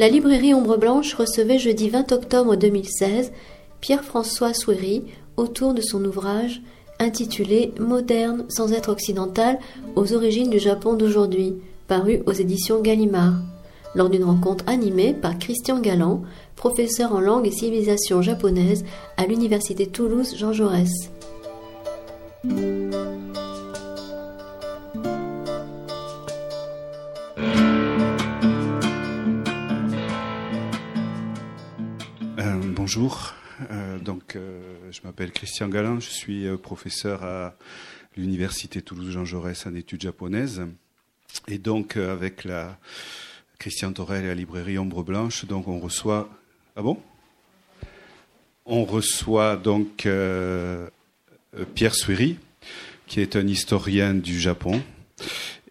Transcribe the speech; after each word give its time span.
La 0.00 0.08
librairie 0.08 0.54
Ombre 0.54 0.78
Blanche 0.78 1.12
recevait 1.12 1.58
jeudi 1.58 1.90
20 1.90 2.12
octobre 2.12 2.56
2016 2.56 3.32
Pierre-François 3.82 4.54
Souéry 4.54 5.04
autour 5.36 5.74
de 5.74 5.82
son 5.82 6.02
ouvrage 6.06 6.62
intitulé 6.98 7.74
Moderne 7.78 8.46
sans 8.48 8.72
être 8.72 8.88
occidental 8.88 9.58
aux 9.96 10.14
origines 10.14 10.48
du 10.48 10.58
Japon 10.58 10.94
d'aujourd'hui, 10.94 11.52
paru 11.86 12.22
aux 12.24 12.32
éditions 12.32 12.80
Gallimard, 12.80 13.34
lors 13.94 14.08
d'une 14.08 14.24
rencontre 14.24 14.64
animée 14.68 15.12
par 15.12 15.38
Christian 15.38 15.80
Galland, 15.80 16.22
professeur 16.56 17.14
en 17.14 17.20
langue 17.20 17.46
et 17.46 17.52
civilisation 17.52 18.22
japonaise 18.22 18.86
à 19.18 19.26
l'université 19.26 19.86
Toulouse 19.86 20.34
Jean 20.34 20.54
Jaurès. 20.54 21.10
Bonjour. 33.00 33.32
Euh, 33.70 33.98
donc, 33.98 34.36
euh, 34.36 34.60
je 34.90 35.00
m'appelle 35.04 35.32
Christian 35.32 35.68
Galland, 35.68 36.00
je 36.00 36.10
suis 36.10 36.46
euh, 36.46 36.58
professeur 36.58 37.24
à 37.24 37.54
l'université 38.14 38.82
Toulouse 38.82 39.10
Jean 39.10 39.24
Jaurès 39.24 39.64
en 39.64 39.74
études 39.74 40.02
japonaises. 40.02 40.66
Et 41.48 41.56
donc, 41.56 41.96
avec 41.96 42.44
la 42.44 42.78
Christian 43.58 43.94
Torel 43.94 44.24
et 44.24 44.28
la 44.28 44.34
librairie 44.34 44.78
Ombre 44.78 45.02
Blanche, 45.02 45.46
donc 45.46 45.66
on 45.66 45.78
reçoit. 45.78 46.28
Ah 46.76 46.82
bon? 46.82 47.00
On 48.66 48.84
reçoit 48.84 49.56
donc 49.56 50.06
Pierre 51.74 51.94
Suiri, 51.94 52.36
qui 53.06 53.20
est 53.20 53.34
un 53.34 53.46
historien 53.46 54.12
du 54.12 54.38
Japon 54.38 54.82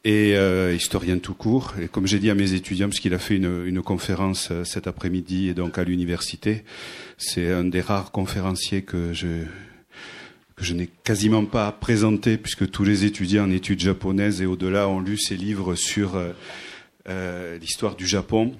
et 0.03 0.36
euh, 0.36 0.73
historien 0.73 1.17
tout 1.19 1.33
court. 1.33 1.73
Et 1.81 1.88
comme 1.88 2.08
j'ai 2.08 2.19
dit 2.19 2.30
à 2.30 2.36
mes 2.36 2.53
étudiants, 2.53 2.88
parce 2.88 3.00
qu'il 3.00 3.14
a 3.14 3.19
fait 3.19 3.36
une, 3.36 3.66
une 3.66 3.81
conférence 3.81 4.50
euh, 4.52 4.64
cet 4.64 4.88
après-midi 4.88 5.50
et 5.50 5.53
donc 5.53 5.78
à 5.78 5.83
l'université, 5.83 6.64
c'est 7.17 7.52
un 7.52 7.66
des 7.66 7.81
rares 7.81 8.11
conférenciers 8.11 8.81
que 8.81 9.14
je 9.14 9.44
que 10.55 10.66
je 10.66 10.73
n'ai 10.73 10.88
quasiment 11.05 11.45
pas 11.45 11.72
présenté 11.72 12.38
puisque 12.38 12.70
tous 12.70 12.83
les 12.83 13.05
étudiants 13.05 13.45
en 13.45 13.52
études 13.52 13.80
japonaises 13.80 14.42
et 14.42 14.45
au-delà 14.45 14.89
ont 14.89 15.00
lu 15.00 15.17
ses 15.17 15.38
livres 15.38 15.75
sur 15.75 16.22
euh, 17.08 17.58
l'histoire 17.59 17.95
du 17.95 18.05
Japon 18.05 18.53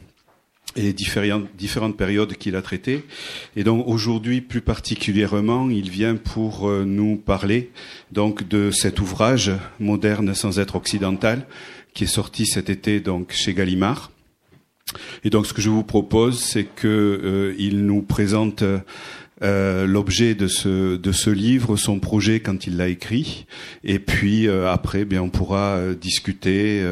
et 0.76 0.94
différentes, 0.94 1.48
différentes 1.58 1.98
périodes 1.98 2.34
qu'il 2.34 2.56
a 2.56 2.62
traitées. 2.62 3.04
Et 3.56 3.64
donc 3.64 3.88
aujourd'hui, 3.88 4.42
plus 4.42 4.62
particulièrement, 4.62 5.70
il 5.70 5.90
vient 5.90 6.16
pour 6.16 6.70
euh, 6.70 6.86
nous 6.86 7.16
parler 7.18 7.72
donc 8.12 8.48
de 8.48 8.72
cet 8.72 9.00
ouvrage 9.00 9.52
moderne 9.80 10.34
sans 10.34 10.60
être 10.60 10.76
occidental 10.76 11.46
qui 11.94 12.04
est 12.04 12.08
sorti 12.08 12.46
cet 12.46 12.70
été 12.70 13.00
donc 13.00 13.32
chez 13.32 13.54
Gallimard. 13.54 14.12
Et 15.24 15.30
donc 15.30 15.46
ce 15.46 15.54
que 15.54 15.62
je 15.62 15.70
vous 15.70 15.84
propose, 15.84 16.40
c'est 16.40 16.64
que 16.64 16.88
euh, 17.58 17.72
nous 17.72 18.02
présente 18.02 18.64
euh, 19.42 19.88
l'objet 19.88 20.36
de 20.36 20.48
ce 20.48 20.98
de 20.98 21.12
ce 21.12 21.30
livre, 21.30 21.78
son 21.78 22.00
projet 22.00 22.42
quand 22.42 22.68
il 22.68 22.78
l'a 22.78 22.90
écrit, 22.90 23.46
et 23.84 24.00
puis 24.00 24.50
après, 24.50 25.06
bien 25.06 25.22
on 25.22 25.30
pourra 25.30 25.80
discuter 25.94 26.84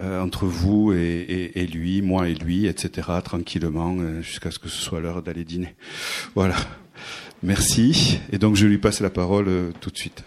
euh, 0.00 0.22
entre 0.22 0.46
vous 0.46 0.92
et, 0.92 1.50
et, 1.56 1.66
lui, 1.66 2.02
moi 2.02 2.28
et 2.28 2.34
lui, 2.34 2.66
etc., 2.66 3.08
tranquillement, 3.24 3.96
euh, 3.98 4.22
jusqu'à 4.22 4.52
ce 4.52 4.60
que 4.60 4.68
ce 4.68 4.80
soit 4.80 5.00
l'heure 5.00 5.22
d'aller 5.22 5.44
dîner. 5.44 5.74
Voilà. 6.36 6.54
Merci. 7.42 8.20
Et 8.30 8.38
donc 8.38 8.54
je 8.54 8.66
lui 8.66 8.78
passe 8.78 9.00
la 9.00 9.10
parole 9.10 9.48
euh, 9.48 9.72
tout 9.80 9.90
de 9.90 9.96
suite. 9.96 10.22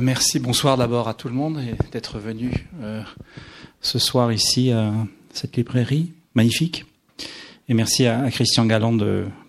merci. 0.00 0.38
Bonsoir 0.38 0.76
d'abord 0.76 1.08
à 1.08 1.14
tout 1.14 1.26
le 1.26 1.34
monde 1.34 1.58
et 1.58 1.74
d'être 1.90 2.18
venu 2.18 2.68
ce 3.80 3.98
soir 3.98 4.32
ici 4.32 4.70
à 4.70 4.92
cette 5.32 5.56
librairie 5.56 6.12
magnifique. 6.34 6.84
Et 7.68 7.74
merci 7.74 8.06
à, 8.06 8.30
Christian 8.30 8.66
Galland 8.66 8.98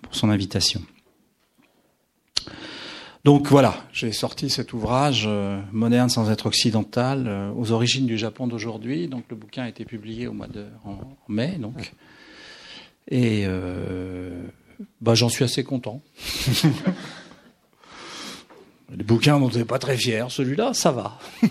pour 0.02 0.16
son 0.16 0.30
invitation. 0.30 0.82
Donc 3.24 3.48
voilà, 3.48 3.74
j'ai 3.90 4.12
sorti 4.12 4.50
cet 4.50 4.74
ouvrage 4.74 5.24
euh, 5.26 5.58
moderne 5.72 6.10
sans 6.10 6.30
être 6.30 6.44
occidental 6.44 7.24
euh, 7.26 7.50
aux 7.56 7.72
origines 7.72 8.04
du 8.04 8.18
Japon 8.18 8.46
d'aujourd'hui. 8.46 9.08
Donc 9.08 9.24
le 9.30 9.36
bouquin 9.36 9.62
a 9.62 9.68
été 9.68 9.86
publié 9.86 10.26
au 10.26 10.34
mois 10.34 10.46
de 10.46 10.66
en, 10.84 10.98
mai, 11.28 11.56
donc 11.58 11.94
et 13.08 13.44
euh, 13.46 14.46
bah, 15.00 15.14
j'en 15.14 15.30
suis 15.30 15.44
assez 15.44 15.64
content. 15.64 16.02
Les 18.96 19.04
bouquins 19.04 19.40
dont 19.40 19.50
on 19.54 19.64
pas 19.64 19.78
très 19.78 19.96
fier, 19.96 20.30
celui-là, 20.30 20.74
ça 20.74 20.92
va. 20.92 21.18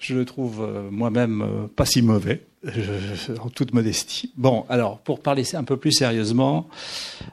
je 0.00 0.14
le 0.14 0.24
trouve 0.24 0.66
moi-même 0.90 1.68
pas 1.76 1.86
si 1.86 2.02
mauvais. 2.02 2.42
en 3.40 3.48
toute 3.48 3.72
modestie. 3.72 4.32
Bon, 4.36 4.66
alors 4.68 4.98
pour 4.98 5.20
parler 5.20 5.44
un 5.54 5.64
peu 5.64 5.76
plus 5.78 5.92
sérieusement, 5.92 6.68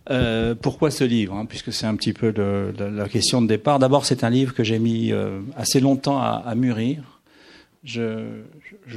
euh, 0.09 0.55
pourquoi 0.55 0.89
ce 0.89 1.03
livre 1.03 1.35
hein, 1.35 1.45
Puisque 1.45 1.73
c'est 1.73 1.85
un 1.85 1.95
petit 1.95 2.13
peu 2.13 2.33
la, 2.77 3.09
question 3.09 3.41
de 3.41 3.47
départ. 3.47 3.79
D'abord, 3.79 4.06
c'est 4.06 4.23
un 4.23 4.29
livre 4.29 4.53
que 4.53 4.63
j'ai 4.63 4.79
mis 4.79 5.11
euh, 5.11 5.41
assez 5.57 5.79
longtemps 5.79 6.22
à, 6.22 6.56
mûrir. 6.56 7.19
Je, 7.83 8.44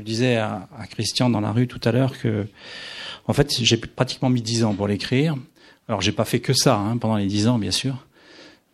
disais 0.02 0.36
à, 0.36 0.68
à, 0.76 0.86
Christian 0.86 1.30
dans 1.30 1.40
la 1.40 1.52
rue 1.52 1.66
tout 1.66 1.80
à 1.84 1.92
l'heure 1.92 2.16
que, 2.18 2.46
en 3.26 3.32
fait, 3.32 3.52
j'ai 3.60 3.76
pratiquement 3.76 4.30
mis 4.30 4.42
dix 4.42 4.64
ans 4.64 4.74
pour 4.74 4.86
l'écrire. 4.86 5.36
Alors, 5.88 6.00
j'ai 6.00 6.12
pas 6.12 6.24
fait 6.24 6.40
que 6.40 6.52
ça 6.52 6.76
hein, 6.76 6.96
pendant 6.96 7.16
les 7.16 7.26
dix 7.26 7.48
ans, 7.48 7.58
bien 7.58 7.72
sûr. 7.72 8.06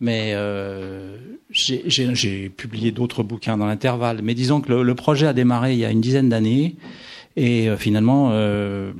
Mais 0.00 0.32
euh, 0.34 1.16
j'ai 1.50 2.48
publié 2.50 2.90
d'autres 2.90 3.22
bouquins 3.22 3.56
dans 3.56 3.66
l'intervalle. 3.66 4.20
Mais 4.22 4.34
disons 4.34 4.60
que 4.60 4.70
le, 4.70 4.82
le, 4.82 4.94
projet 4.94 5.26
a 5.26 5.32
démarré 5.32 5.72
il 5.72 5.78
y 5.78 5.84
a 5.84 5.90
une 5.90 6.00
dizaine 6.00 6.28
d'années. 6.28 6.76
Et 7.36 7.68
euh, 7.68 7.76
finalement, 7.76 8.30
euh, 8.32 8.92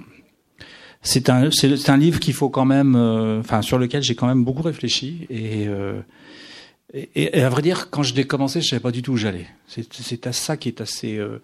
c'est 1.02 1.28
un, 1.30 1.48
un 1.88 1.96
livre 1.96 2.20
qu'il 2.20 2.34
faut 2.34 2.48
quand 2.48 2.64
même, 2.64 2.94
euh, 2.96 3.40
enfin 3.40 3.62
sur 3.62 3.78
lequel 3.78 4.02
j'ai 4.02 4.14
quand 4.14 4.26
même 4.26 4.44
beaucoup 4.44 4.62
réfléchi 4.62 5.26
et, 5.30 5.66
et, 6.94 7.38
et, 7.38 7.42
à 7.42 7.48
vrai 7.48 7.62
dire, 7.62 7.90
quand 7.90 8.02
je 8.02 8.14
l'ai 8.14 8.26
commencé, 8.26 8.60
je 8.60 8.68
savais 8.68 8.80
pas 8.80 8.92
du 8.92 9.02
tout 9.02 9.12
où 9.12 9.16
j'allais. 9.16 9.46
C'est 9.66 10.26
à 10.26 10.32
ça 10.32 10.56
qui 10.56 10.68
est 10.68 10.80
assez. 10.80 11.16
Euh... 11.16 11.42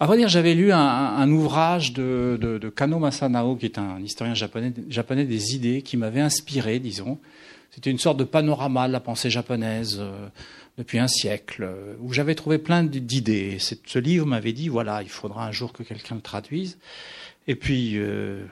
À 0.00 0.06
vrai 0.06 0.16
dire, 0.16 0.28
j'avais 0.28 0.54
lu 0.54 0.72
un, 0.72 0.78
un, 0.78 1.30
ouvrage 1.30 1.92
de, 1.92 2.38
de, 2.40 2.58
de, 2.58 2.68
Kano 2.68 2.98
Masanao, 2.98 3.56
qui 3.56 3.66
est 3.66 3.78
un 3.78 4.00
historien 4.00 4.34
japonais, 4.34 4.72
japonais 4.88 5.24
des 5.24 5.54
idées, 5.54 5.82
qui 5.82 5.96
m'avait 5.98 6.22
inspiré, 6.22 6.78
disons. 6.78 7.18
C'était 7.70 7.90
une 7.90 7.98
sorte 7.98 8.16
de 8.16 8.24
panorama 8.24 8.88
de 8.88 8.92
la 8.92 9.00
pensée 9.00 9.30
japonaise 9.30 10.02
depuis 10.78 11.00
un 11.00 11.08
siècle, 11.08 11.64
euh, 11.64 11.96
où 12.00 12.12
j'avais 12.12 12.36
trouvé 12.36 12.58
plein 12.58 12.84
d'idées. 12.84 13.58
Ce 13.58 13.98
livre 13.98 14.24
m'avait 14.24 14.52
dit, 14.52 14.68
voilà, 14.68 15.02
il 15.02 15.08
faudra 15.08 15.46
un 15.46 15.52
jour 15.52 15.72
que 15.72 15.82
quelqu'un 15.82 16.14
le 16.14 16.20
traduise. 16.20 16.78
Et 17.48 17.56
puis, 17.56 17.94
euh, 17.96 18.46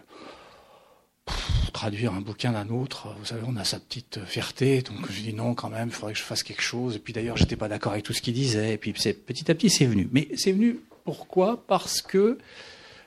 traduire 1.72 2.12
un 2.12 2.20
bouquin 2.20 2.52
d'un 2.52 2.68
autre, 2.68 3.14
vous 3.18 3.26
savez, 3.26 3.42
on 3.46 3.56
a 3.56 3.64
sa 3.64 3.78
petite 3.78 4.24
fierté, 4.24 4.82
donc 4.82 5.10
je 5.10 5.20
dis 5.20 5.34
non 5.34 5.54
quand 5.54 5.70
même, 5.70 5.88
il 5.88 5.94
faudrait 5.94 6.14
que 6.14 6.18
je 6.18 6.24
fasse 6.24 6.42
quelque 6.42 6.62
chose. 6.62 6.96
Et 6.96 6.98
puis 6.98 7.12
d'ailleurs, 7.12 7.36
j'étais 7.36 7.56
pas 7.56 7.68
d'accord 7.68 7.92
avec 7.92 8.04
tout 8.04 8.12
ce 8.12 8.20
qu'il 8.20 8.34
disait. 8.34 8.74
Et 8.74 8.78
puis 8.78 8.92
petit 8.92 9.50
à 9.50 9.54
petit, 9.54 9.70
c'est 9.70 9.86
venu. 9.86 10.08
Mais 10.10 10.28
c'est 10.36 10.52
venu 10.52 10.80
pourquoi? 11.04 11.64
Parce 11.68 12.02
que 12.02 12.38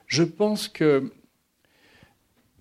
je 0.07 0.23
pense 0.23 0.69
que, 0.69 1.11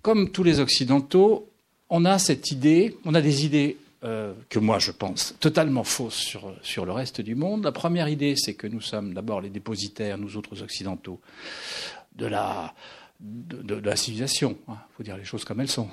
comme 0.02 0.32
tous 0.32 0.42
les 0.42 0.58
Occidentaux, 0.58 1.47
on 1.90 2.04
a 2.04 2.18
cette 2.18 2.50
idée, 2.50 2.96
on 3.04 3.14
a 3.14 3.20
des 3.20 3.44
idées 3.44 3.78
euh, 4.04 4.32
que 4.48 4.58
moi 4.58 4.78
je 4.78 4.92
pense 4.92 5.34
totalement 5.40 5.82
fausse 5.82 6.14
sur, 6.14 6.54
sur 6.62 6.86
le 6.86 6.92
reste 6.92 7.20
du 7.20 7.34
monde. 7.34 7.64
La 7.64 7.72
première 7.72 8.08
idée, 8.08 8.34
c'est 8.36 8.54
que 8.54 8.66
nous 8.66 8.80
sommes 8.80 9.14
d'abord 9.14 9.40
les 9.40 9.50
dépositaires, 9.50 10.18
nous 10.18 10.36
autres 10.36 10.62
occidentaux, 10.62 11.20
de 12.14 12.26
la, 12.26 12.74
de, 13.20 13.74
la 13.74 13.96
civilisation. 13.96 14.56
Il 14.68 14.72
hein, 14.72 14.78
faut 14.96 15.02
dire 15.02 15.16
les 15.16 15.24
choses 15.24 15.44
comme 15.44 15.60
elles 15.60 15.70
sont. 15.70 15.88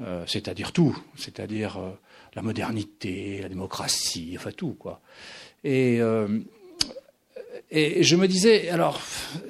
Euh, 0.00 0.24
c'est-à-dire 0.26 0.72
tout, 0.72 0.96
c'est-à-dire 1.16 1.76
euh, 1.78 1.90
la 2.34 2.42
modernité, 2.42 3.40
la 3.42 3.48
démocratie, 3.48 4.34
enfin 4.36 4.50
tout, 4.52 4.74
quoi. 4.78 5.00
Et, 5.62 6.00
et 7.70 8.02
je 8.02 8.16
me 8.16 8.26
disais, 8.26 8.70
alors, 8.70 9.00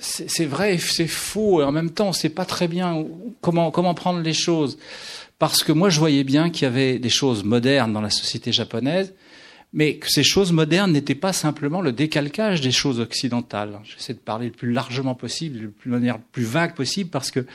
c'est 0.00 0.44
vrai, 0.44 0.76
c'est 0.76 1.06
faux, 1.06 1.62
et 1.62 1.64
en 1.64 1.72
même 1.72 1.90
temps, 1.90 2.12
sait 2.12 2.28
pas 2.28 2.44
très 2.44 2.68
bien 2.68 3.06
comment, 3.40 3.70
comment 3.70 3.94
prendre 3.94 4.20
les 4.20 4.34
choses? 4.34 4.76
Parce 5.40 5.64
que 5.64 5.72
moi 5.72 5.88
je 5.88 5.98
voyais 5.98 6.22
bien 6.22 6.50
qu'il 6.50 6.64
y 6.64 6.66
avait 6.66 6.98
des 7.00 7.08
choses 7.08 7.42
modernes 7.44 7.94
dans 7.94 8.02
la 8.02 8.10
société 8.10 8.52
japonaise, 8.52 9.14
mais 9.72 9.96
que 9.96 10.08
ces 10.08 10.22
choses 10.22 10.52
modernes 10.52 10.92
n'étaient 10.92 11.14
pas 11.14 11.32
simplement 11.32 11.80
le 11.80 11.92
décalcage 11.92 12.60
des 12.60 12.70
choses 12.70 13.00
occidentales. 13.00 13.80
J'essaie 13.84 14.12
de 14.12 14.18
parler 14.18 14.46
le 14.46 14.52
plus 14.52 14.70
largement 14.70 15.14
possible, 15.14 15.72
de 15.84 15.90
manière 15.90 16.18
plus 16.18 16.44
vague 16.44 16.74
possible, 16.74 17.08
parce 17.08 17.30
que 17.30 17.46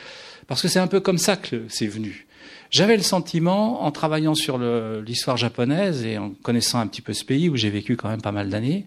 parce 0.48 0.62
que 0.62 0.68
c'est 0.68 0.80
un 0.80 0.88
peu 0.88 0.98
comme 0.98 1.16
ça 1.16 1.36
que 1.36 1.64
c'est 1.68 1.86
venu. 1.86 2.26
J'avais 2.70 2.96
le 2.96 3.04
sentiment, 3.04 3.84
en 3.84 3.92
travaillant 3.92 4.34
sur 4.34 4.58
l'histoire 4.58 5.36
japonaise 5.36 6.04
et 6.04 6.18
en 6.18 6.30
connaissant 6.30 6.80
un 6.80 6.88
petit 6.88 7.02
peu 7.02 7.12
ce 7.12 7.24
pays 7.24 7.48
où 7.48 7.56
j'ai 7.56 7.70
vécu 7.70 7.96
quand 7.96 8.08
même 8.08 8.22
pas 8.22 8.32
mal 8.32 8.50
d'années, 8.50 8.86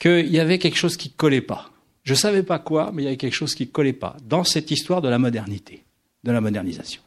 qu'il 0.00 0.28
y 0.28 0.40
avait 0.40 0.58
quelque 0.58 0.78
chose 0.78 0.96
qui 0.96 1.10
collait 1.10 1.40
pas. 1.40 1.70
Je 2.02 2.14
savais 2.14 2.42
pas 2.42 2.58
quoi, 2.58 2.90
mais 2.92 3.02
il 3.02 3.04
y 3.04 3.08
avait 3.08 3.16
quelque 3.16 3.34
chose 3.34 3.54
qui 3.54 3.68
collait 3.68 3.92
pas 3.92 4.16
dans 4.26 4.42
cette 4.42 4.72
histoire 4.72 5.02
de 5.02 5.08
la 5.08 5.18
modernité, 5.20 5.84
de 6.24 6.32
la 6.32 6.40
modernisation. 6.40 7.02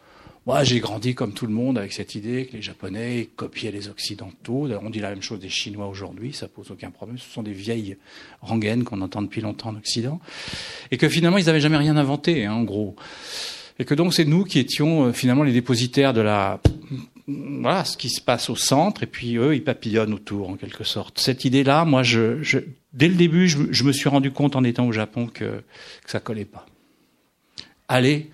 Moi, 0.48 0.64
j'ai 0.64 0.80
grandi 0.80 1.14
comme 1.14 1.34
tout 1.34 1.46
le 1.46 1.54
monde 1.54 1.78
avec 1.78 1.94
cette 1.94 2.16
idée 2.16 2.48
que 2.48 2.54
les 2.54 2.64
Japonais 2.64 3.30
copiaient 3.36 3.70
les 3.70 3.90
Occidentaux. 3.90 4.68
On 4.82 4.90
dit 4.90 5.00
la 5.00 5.12
même 5.12 5.22
chose 5.22 5.40
des 5.40 5.50
Chinois 5.50 5.88
aujourd'hui, 5.88 6.34
ça 6.34 6.48
pose 6.48 6.72
aucun 6.72 6.90
problème. 6.90 7.20
Ce 7.20 7.30
sont 7.30 7.44
des 7.44 7.54
vieilles 7.54 7.98
rengaines 8.42 8.84
qu'on 8.84 9.02
entend 9.02 9.22
depuis 9.22 9.42
longtemps 9.42 9.70
en 9.70 9.76
Occident. 9.76 10.20
et 10.90 10.98
que 10.98 11.08
finalement 11.08 11.38
ils 11.38 11.46
n'avaient 11.46 11.62
jamais 11.62 11.78
rien 11.78 11.96
inventé, 11.96 12.46
hein, 12.46 12.54
en 12.54 12.64
gros, 12.64 12.96
et 13.78 13.86
que 13.86 13.94
donc 13.94 14.16
c'est 14.16 14.26
nous 14.26 14.44
qui 14.44 14.58
étions 14.58 15.06
euh, 15.06 15.14
finalement 15.14 15.44
les 15.44 15.54
dépositaires 15.54 16.14
de 16.14 16.22
la 16.22 16.60
voilà 17.28 17.86
ce 17.86 17.96
qui 17.96 18.10
se 18.10 18.20
passe 18.20 18.50
au 18.50 18.56
centre, 18.56 19.04
et 19.04 19.08
puis 19.08 19.38
eux 19.38 19.56
ils 19.56 19.64
papillonnent 19.64 20.14
autour 20.14 20.50
en 20.50 20.56
quelque 20.56 20.84
sorte. 20.84 21.20
Cette 21.20 21.46
idée-là, 21.46 21.86
moi, 21.86 22.02
je, 22.02 22.42
je, 22.42 22.58
dès 22.94 23.08
le 23.08 23.16
début, 23.16 23.48
je, 23.48 23.84
me 23.84 23.92
suis 23.92 24.10
rendu 24.10 24.32
compte 24.32 24.56
en 24.56 24.64
étant 24.64 24.88
au 24.88 24.92
Japon 24.92 25.28
que, 25.28 25.64
que 26.04 26.12
ça 26.12 26.20
collait 26.20 26.46
pas. 26.46 26.66
Allez, 27.88 28.32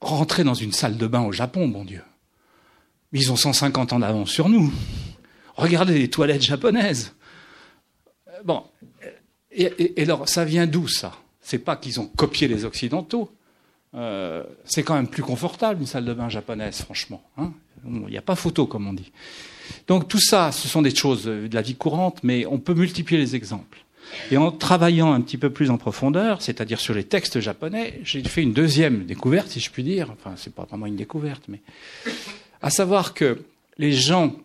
rentrer 0.00 0.44
dans 0.44 0.54
une 0.54 0.72
salle 0.72 0.96
de 0.96 1.06
bain 1.06 1.22
au 1.22 1.32
Japon, 1.32 1.68
bon 1.68 1.84
Dieu. 1.84 2.02
Ils 3.12 3.32
ont 3.32 3.36
150 3.36 3.92
ans 3.92 3.98
d'avance 3.98 4.30
sur 4.30 4.48
nous. 4.48 4.72
Regardez 5.56 5.98
les 5.98 6.08
toilettes 6.08 6.42
japonaises. 6.42 7.14
Bon, 8.44 8.64
et, 9.52 9.94
alors, 10.00 10.28
ça 10.28 10.44
vient 10.44 10.66
d'où 10.66 10.88
ça? 10.88 11.12
C'est 11.40 11.58
pas 11.58 11.76
qu'ils 11.76 12.00
ont 12.00 12.06
copié 12.06 12.48
les 12.48 12.64
Occidentaux. 12.64 13.30
Euh, 13.94 14.44
c'est 14.64 14.84
quand 14.84 14.94
même 14.94 15.08
plus 15.08 15.22
confortable 15.22 15.80
une 15.80 15.86
salle 15.86 16.04
de 16.04 16.14
bain 16.14 16.28
japonaise, 16.28 16.82
franchement. 16.82 17.22
Hein 17.36 17.52
Il 17.84 18.06
n'y 18.06 18.16
a 18.16 18.22
pas 18.22 18.36
photo, 18.36 18.66
comme 18.66 18.86
on 18.86 18.92
dit. 18.92 19.10
Donc 19.88 20.06
tout 20.08 20.20
ça, 20.20 20.52
ce 20.52 20.68
sont 20.68 20.82
des 20.82 20.94
choses 20.94 21.24
de 21.24 21.52
la 21.52 21.62
vie 21.62 21.74
courante, 21.74 22.20
mais 22.22 22.46
on 22.46 22.58
peut 22.58 22.74
multiplier 22.74 23.20
les 23.20 23.34
exemples. 23.34 23.84
Et 24.30 24.36
en 24.36 24.50
travaillant 24.50 25.12
un 25.12 25.20
petit 25.20 25.38
peu 25.38 25.50
plus 25.50 25.70
en 25.70 25.78
profondeur, 25.78 26.42
c'est-à-dire 26.42 26.80
sur 26.80 26.94
les 26.94 27.04
textes 27.04 27.40
japonais, 27.40 28.00
j'ai 28.04 28.22
fait 28.24 28.42
une 28.42 28.52
deuxième 28.52 29.04
découverte, 29.04 29.48
si 29.48 29.60
je 29.60 29.70
puis 29.70 29.82
dire. 29.82 30.10
Enfin, 30.12 30.34
c'est 30.36 30.54
pas 30.54 30.64
vraiment 30.64 30.86
une 30.86 30.96
découverte, 30.96 31.44
mais 31.48 31.60
à 32.62 32.70
savoir 32.70 33.14
que 33.14 33.42
les 33.78 33.92
gens 33.92 34.36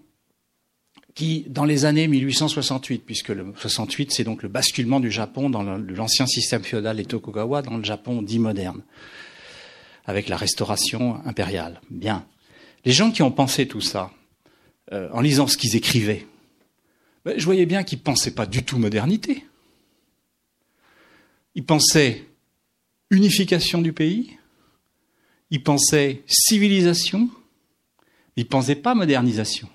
qui, 1.16 1.46
dans 1.48 1.64
les 1.64 1.86
années 1.86 2.08
1868, 2.08 3.04
puisque 3.06 3.30
le 3.30 3.54
68, 3.56 4.12
c'est 4.12 4.24
donc 4.24 4.44
le 4.44 4.50
basculement 4.50 5.00
du 5.00 5.10
Japon 5.10 5.50
dans 5.50 5.64
l'ancien 5.64 6.28
système 6.28 6.64
féodal 6.64 6.98
des 6.98 7.06
Tokugawa 7.06 7.62
dans 7.62 7.78
le 7.78 7.84
Japon 7.84 8.22
dit 8.22 8.38
moderne, 8.38 8.82
avec 10.06 10.28
la 10.28 10.36
restauration 10.36 11.26
impériale. 11.26 11.82
Bien. 11.90 12.26
Les 12.84 12.92
gens 12.92 13.12
qui 13.12 13.24
ont 13.24 13.32
pensé 13.32 13.68
tout 13.68 13.82
ça, 13.82 14.12
euh, 14.92 15.10
en 15.14 15.22
lisant 15.22 15.48
ce 15.48 15.58
qu'ils 15.58 15.76
écrivaient, 15.76 16.28
ben, 17.24 17.34
je 17.38 17.46
voyais 17.46 17.66
bien 17.66 17.84
qu'ils 17.84 17.98
ne 17.98 18.04
pensaient 18.04 18.36
pas 18.36 18.46
du 18.46 18.64
tout 18.64 18.78
modernité. 18.78 19.46
Ils 21.56 21.66
pensaient 21.66 22.26
unification 23.10 23.82
du 23.82 23.94
pays, 23.94 24.38
ils 25.52 25.64
pensaient 25.64 26.24
civilisation, 26.28 27.30
ils 28.36 28.44
ne 28.44 28.50
pensaient 28.50 28.76
pas 28.76 28.96
modernisation. 28.96 29.70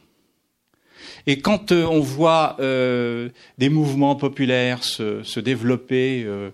Et 1.26 1.40
quand 1.40 1.72
euh, 1.72 1.84
on 1.84 2.00
voit 2.00 2.56
euh, 2.60 3.28
des 3.58 3.68
mouvements 3.68 4.16
populaires 4.16 4.84
se, 4.84 5.40
développer 5.40 6.24
euh, 6.24 6.50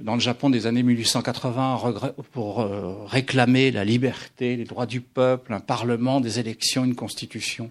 dans 0.00 0.14
le 0.14 0.20
Japon 0.20 0.50
des 0.50 0.66
années 0.66 0.82
1880 0.82 2.14
pour 2.32 2.68
réclamer 3.06 3.70
la 3.70 3.84
liberté, 3.84 4.56
les 4.56 4.64
droits 4.64 4.84
du 4.84 5.00
peuple, 5.00 5.54
un 5.54 5.60
parlement, 5.60 6.20
des 6.20 6.38
élections, 6.38 6.84
une 6.84 6.94
constitution, 6.94 7.70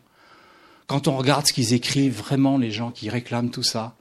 quand 0.88 1.08
on 1.08 1.18
regarde 1.18 1.46
ce 1.46 1.54
qu'ils 1.54 1.74
écrivent, 1.74 2.18
vraiment 2.18 2.58
les 2.58 2.72
gens 2.72 2.90
qui 2.92 3.10
réclament 3.10 3.52
tout 3.52 3.64
ça, 3.64 3.96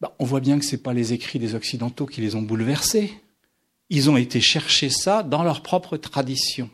bah, 0.00 0.14
on 0.18 0.24
voit 0.24 0.40
bien 0.40 0.58
que 0.58 0.64
ce 0.64 0.76
pas 0.76 0.92
les 0.92 1.12
écrits 1.12 1.38
des 1.38 1.54
Occidentaux 1.54 2.06
qui 2.06 2.20
les 2.20 2.34
ont 2.34 2.42
bouleversés. 2.42 3.12
Ils 3.88 4.10
ont 4.10 4.16
été 4.16 4.40
chercher 4.40 4.90
ça 4.90 5.22
dans 5.22 5.42
leur 5.42 5.62
propre 5.62 5.96
tradition, 5.96 6.70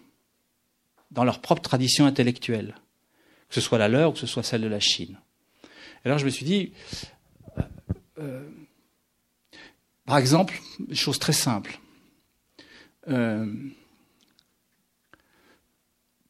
dans 1.11 1.25
leur 1.25 1.41
propre 1.41 1.63
tradition 1.63 2.07
intellectuelle 2.07 2.75
que 3.53 3.61
ce 3.61 3.67
soit 3.67 3.77
la 3.77 3.89
leur 3.89 4.09
ou 4.09 4.13
que 4.15 4.19
ce 4.19 4.27
soit 4.27 4.43
celle 4.43 4.63
de 4.63 4.67
la 4.67 4.81
Chine. 4.81 5.19
Alors 6.07 6.17
je 6.17 6.25
me 6.25 6.31
suis 6.31 6.47
dit, 6.47 6.73
euh, 7.59 7.63
euh, 8.19 8.49
par 10.07 10.17
exemple, 10.17 10.59
chose 10.95 11.19
très 11.19 11.35
simple. 11.35 11.79
Euh, 13.09 13.53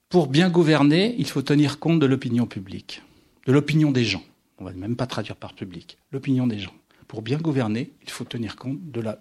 pour 0.08 0.26
bien 0.26 0.50
gouverner, 0.50 1.14
il 1.16 1.28
faut 1.28 1.42
tenir 1.42 1.78
compte 1.78 2.00
de 2.00 2.06
l'opinion 2.06 2.44
publique, 2.46 3.02
de 3.46 3.52
l'opinion 3.52 3.92
des 3.92 4.04
gens. 4.04 4.24
On 4.58 4.64
va 4.64 4.72
même 4.72 4.96
pas 4.96 5.06
traduire 5.06 5.36
par 5.36 5.54
public, 5.54 5.96
l'opinion 6.10 6.48
des 6.48 6.58
gens. 6.58 6.74
Pour 7.12 7.20
bien 7.20 7.36
gouverner, 7.36 7.92
il 8.02 8.08
faut 8.08 8.24
tenir 8.24 8.56
compte 8.56 8.90
de 8.90 9.02
la. 9.02 9.20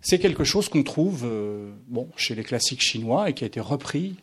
C'est 0.00 0.20
quelque 0.20 0.44
chose 0.44 0.68
qu'on 0.68 0.84
trouve 0.84 1.24
euh, 1.24 1.72
bon, 1.88 2.08
chez 2.16 2.36
les 2.36 2.44
classiques 2.44 2.82
chinois 2.82 3.28
et 3.28 3.34
qui 3.34 3.42
a 3.42 3.48
été 3.48 3.58
repris 3.58 4.14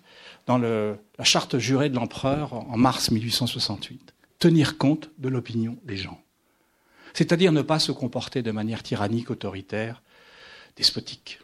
dans 0.45 0.57
la 0.57 0.95
charte 1.23 1.57
jurée 1.57 1.89
de 1.89 1.95
l'empereur 1.95 2.53
en 2.53 2.77
mars 2.77 3.11
1868. 3.11 4.13
Tenir 4.39 4.77
compte 4.77 5.11
de 5.17 5.27
l'opinion 5.27 5.77
des 5.83 5.97
gens. 5.97 6.23
C'est-à-dire 7.13 7.51
ne 7.51 7.61
pas 7.61 7.79
se 7.79 7.91
comporter 7.91 8.41
de 8.41 8.51
manière 8.51 8.83
tyrannique, 8.83 9.29
autoritaire, 9.29 10.01
despotique. 10.77 11.39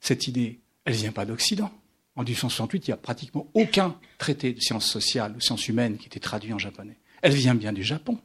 Cette 0.00 0.26
idée, 0.26 0.58
elle 0.86 0.94
ne 0.94 0.98
vient 0.98 1.12
pas 1.12 1.24
d'Occident. 1.24 1.70
En 2.16 2.24
1868, 2.24 2.88
il 2.88 2.90
n'y 2.90 2.94
a 2.94 2.96
pratiquement 2.96 3.46
aucun 3.54 3.96
traité 4.18 4.54
de 4.54 4.60
sciences 4.60 4.90
sociales 4.90 5.36
ou 5.36 5.40
sciences 5.40 5.68
humaines 5.68 5.98
qui 5.98 6.06
était 6.06 6.18
traduit 6.18 6.52
en 6.52 6.58
japonais. 6.58 6.98
Elle 7.22 7.34
vient 7.34 7.54
bien 7.54 7.72
du 7.72 7.84
Japon. 7.84 8.18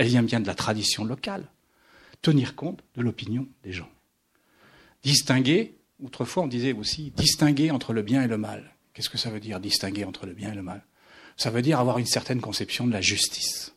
Elle 0.00 0.06
vient 0.06 0.22
bien 0.22 0.40
de 0.40 0.46
la 0.46 0.54
tradition 0.54 1.04
locale. 1.04 1.46
Tenir 2.22 2.56
compte 2.56 2.82
de 2.96 3.02
l'opinion 3.02 3.46
des 3.64 3.72
gens. 3.72 3.90
Distinguer, 5.02 5.74
autrefois 6.02 6.44
on 6.44 6.46
disait 6.46 6.72
aussi 6.72 7.10
distinguer 7.10 7.70
entre 7.70 7.92
le 7.92 8.00
bien 8.00 8.22
et 8.22 8.26
le 8.26 8.38
mal. 8.38 8.74
Qu'est-ce 8.94 9.10
que 9.10 9.18
ça 9.18 9.28
veut 9.28 9.40
dire 9.40 9.60
distinguer 9.60 10.04
entre 10.04 10.24
le 10.24 10.32
bien 10.32 10.52
et 10.52 10.54
le 10.54 10.62
mal? 10.62 10.86
Ça 11.36 11.50
veut 11.50 11.60
dire 11.60 11.78
avoir 11.78 11.98
une 11.98 12.06
certaine 12.06 12.40
conception 12.40 12.86
de 12.86 12.92
la 12.94 13.02
justice. 13.02 13.74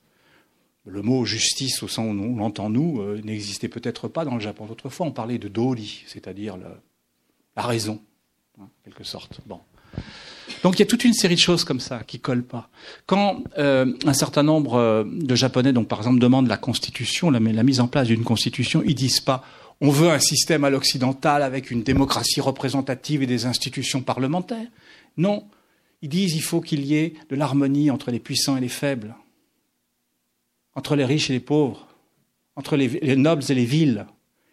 Le 0.86 1.02
mot 1.02 1.26
justice, 1.26 1.84
au 1.84 1.90
sens 1.90 2.06
où 2.06 2.24
on 2.24 2.38
l'entend 2.38 2.70
nous, 2.70 3.02
euh, 3.02 3.20
n'existait 3.22 3.68
peut-être 3.68 4.08
pas 4.08 4.24
dans 4.24 4.36
le 4.36 4.40
Japon. 4.40 4.66
Autrefois, 4.70 5.06
on 5.06 5.12
parlait 5.12 5.40
de 5.40 5.50
doli, 5.50 6.06
c'est-à-dire 6.08 6.58
la 7.58 7.64
raison, 7.64 8.02
en 8.62 8.70
quelque 8.86 9.04
sorte. 9.04 9.42
Bon. 9.46 9.60
Donc 10.64 10.76
il 10.76 10.80
y 10.80 10.84
a 10.84 10.86
toute 10.86 11.04
une 11.04 11.14
série 11.14 11.36
de 11.36 11.40
choses 11.40 11.66
comme 11.66 11.82
ça 11.82 12.04
qui 12.08 12.20
collent 12.20 12.46
pas. 12.46 12.70
Quand 13.06 13.44
euh, 13.58 13.94
un 14.06 14.14
certain 14.14 14.44
nombre 14.44 14.76
euh, 14.76 15.04
de 15.06 15.36
Japonais, 15.36 15.74
donc 15.74 15.90
par 15.90 16.00
exemple, 16.00 16.20
demandent 16.20 16.48
la 16.48 16.58
constitution, 16.58 17.30
la, 17.30 17.40
mise 17.40 17.82
en 17.82 17.88
place 17.88 18.08
d'une 18.08 18.24
constitution, 18.24 18.82
ils 18.86 18.96
disent 18.96 19.20
pas 19.20 19.44
on 19.82 19.90
veut 19.90 20.10
un 20.10 20.20
système 20.20 20.64
à 20.64 20.70
l'occidental 20.70 21.44
avec 21.44 21.70
une 21.70 21.84
démocratie 21.84 22.40
représentative 22.40 23.22
et 23.22 23.26
des 23.26 23.46
institutions 23.46 24.02
parlementaires. 24.02 24.68
Non, 25.18 25.46
ils 26.02 26.08
disent 26.08 26.32
qu'il 26.32 26.42
faut 26.42 26.62
qu'il 26.62 26.86
y 26.86 26.96
ait 26.96 27.16
de 27.30 27.36
l'harmonie 27.36 27.92
entre 27.92 28.10
les 28.10 28.20
puissants 28.20 28.56
et 28.56 28.62
les 28.62 28.70
faibles, 28.70 29.14
entre 30.76 30.96
les 30.96 31.04
riches 31.04 31.30
et 31.30 31.34
les 31.34 31.42
pauvres, 31.42 31.88
entre 32.56 32.78
les, 32.78 32.88
les 32.88 33.18
nobles 33.18 33.44
et 33.50 33.56
les 33.56 33.66
villes. 33.66 34.06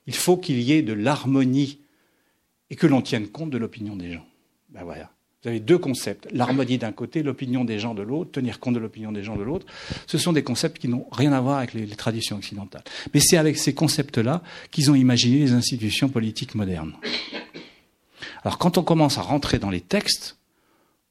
Il 0.08 0.16
faut 0.16 0.36
qu'il 0.36 0.60
y 0.60 0.72
ait 0.72 0.82
de 0.82 0.94
l'harmonie 0.94 1.78
et 2.70 2.74
que 2.74 2.88
l'on 2.88 3.02
tienne 3.02 3.28
compte 3.28 3.50
de 3.50 3.58
l'opinion 3.58 3.94
des 3.94 4.12
gens. 4.12 4.26
Ben 4.70 4.82
voilà. 4.82 5.12
Vous 5.42 5.48
avez 5.48 5.60
deux 5.60 5.78
concepts, 5.78 6.28
l'harmonie 6.32 6.76
d'un 6.76 6.92
côté, 6.92 7.22
l'opinion 7.22 7.64
des 7.64 7.78
gens 7.78 7.94
de 7.94 8.02
l'autre, 8.02 8.30
tenir 8.30 8.60
compte 8.60 8.74
de 8.74 8.78
l'opinion 8.78 9.10
des 9.10 9.22
gens 9.22 9.36
de 9.36 9.42
l'autre. 9.42 9.64
Ce 10.06 10.18
sont 10.18 10.34
des 10.34 10.42
concepts 10.42 10.78
qui 10.78 10.86
n'ont 10.86 11.06
rien 11.12 11.32
à 11.32 11.40
voir 11.40 11.58
avec 11.58 11.72
les, 11.72 11.86
traditions 11.88 12.36
occidentales. 12.36 12.84
Mais 13.14 13.20
c'est 13.20 13.38
avec 13.38 13.56
ces 13.56 13.72
concepts-là 13.72 14.42
qu'ils 14.70 14.90
ont 14.90 14.94
imaginé 14.94 15.38
les 15.38 15.52
institutions 15.52 16.10
politiques 16.10 16.54
modernes. 16.54 16.92
Alors 18.42 18.58
quand 18.58 18.76
on 18.76 18.82
commence 18.82 19.16
à 19.16 19.22
rentrer 19.22 19.58
dans 19.58 19.70
les 19.70 19.80
textes, 19.80 20.36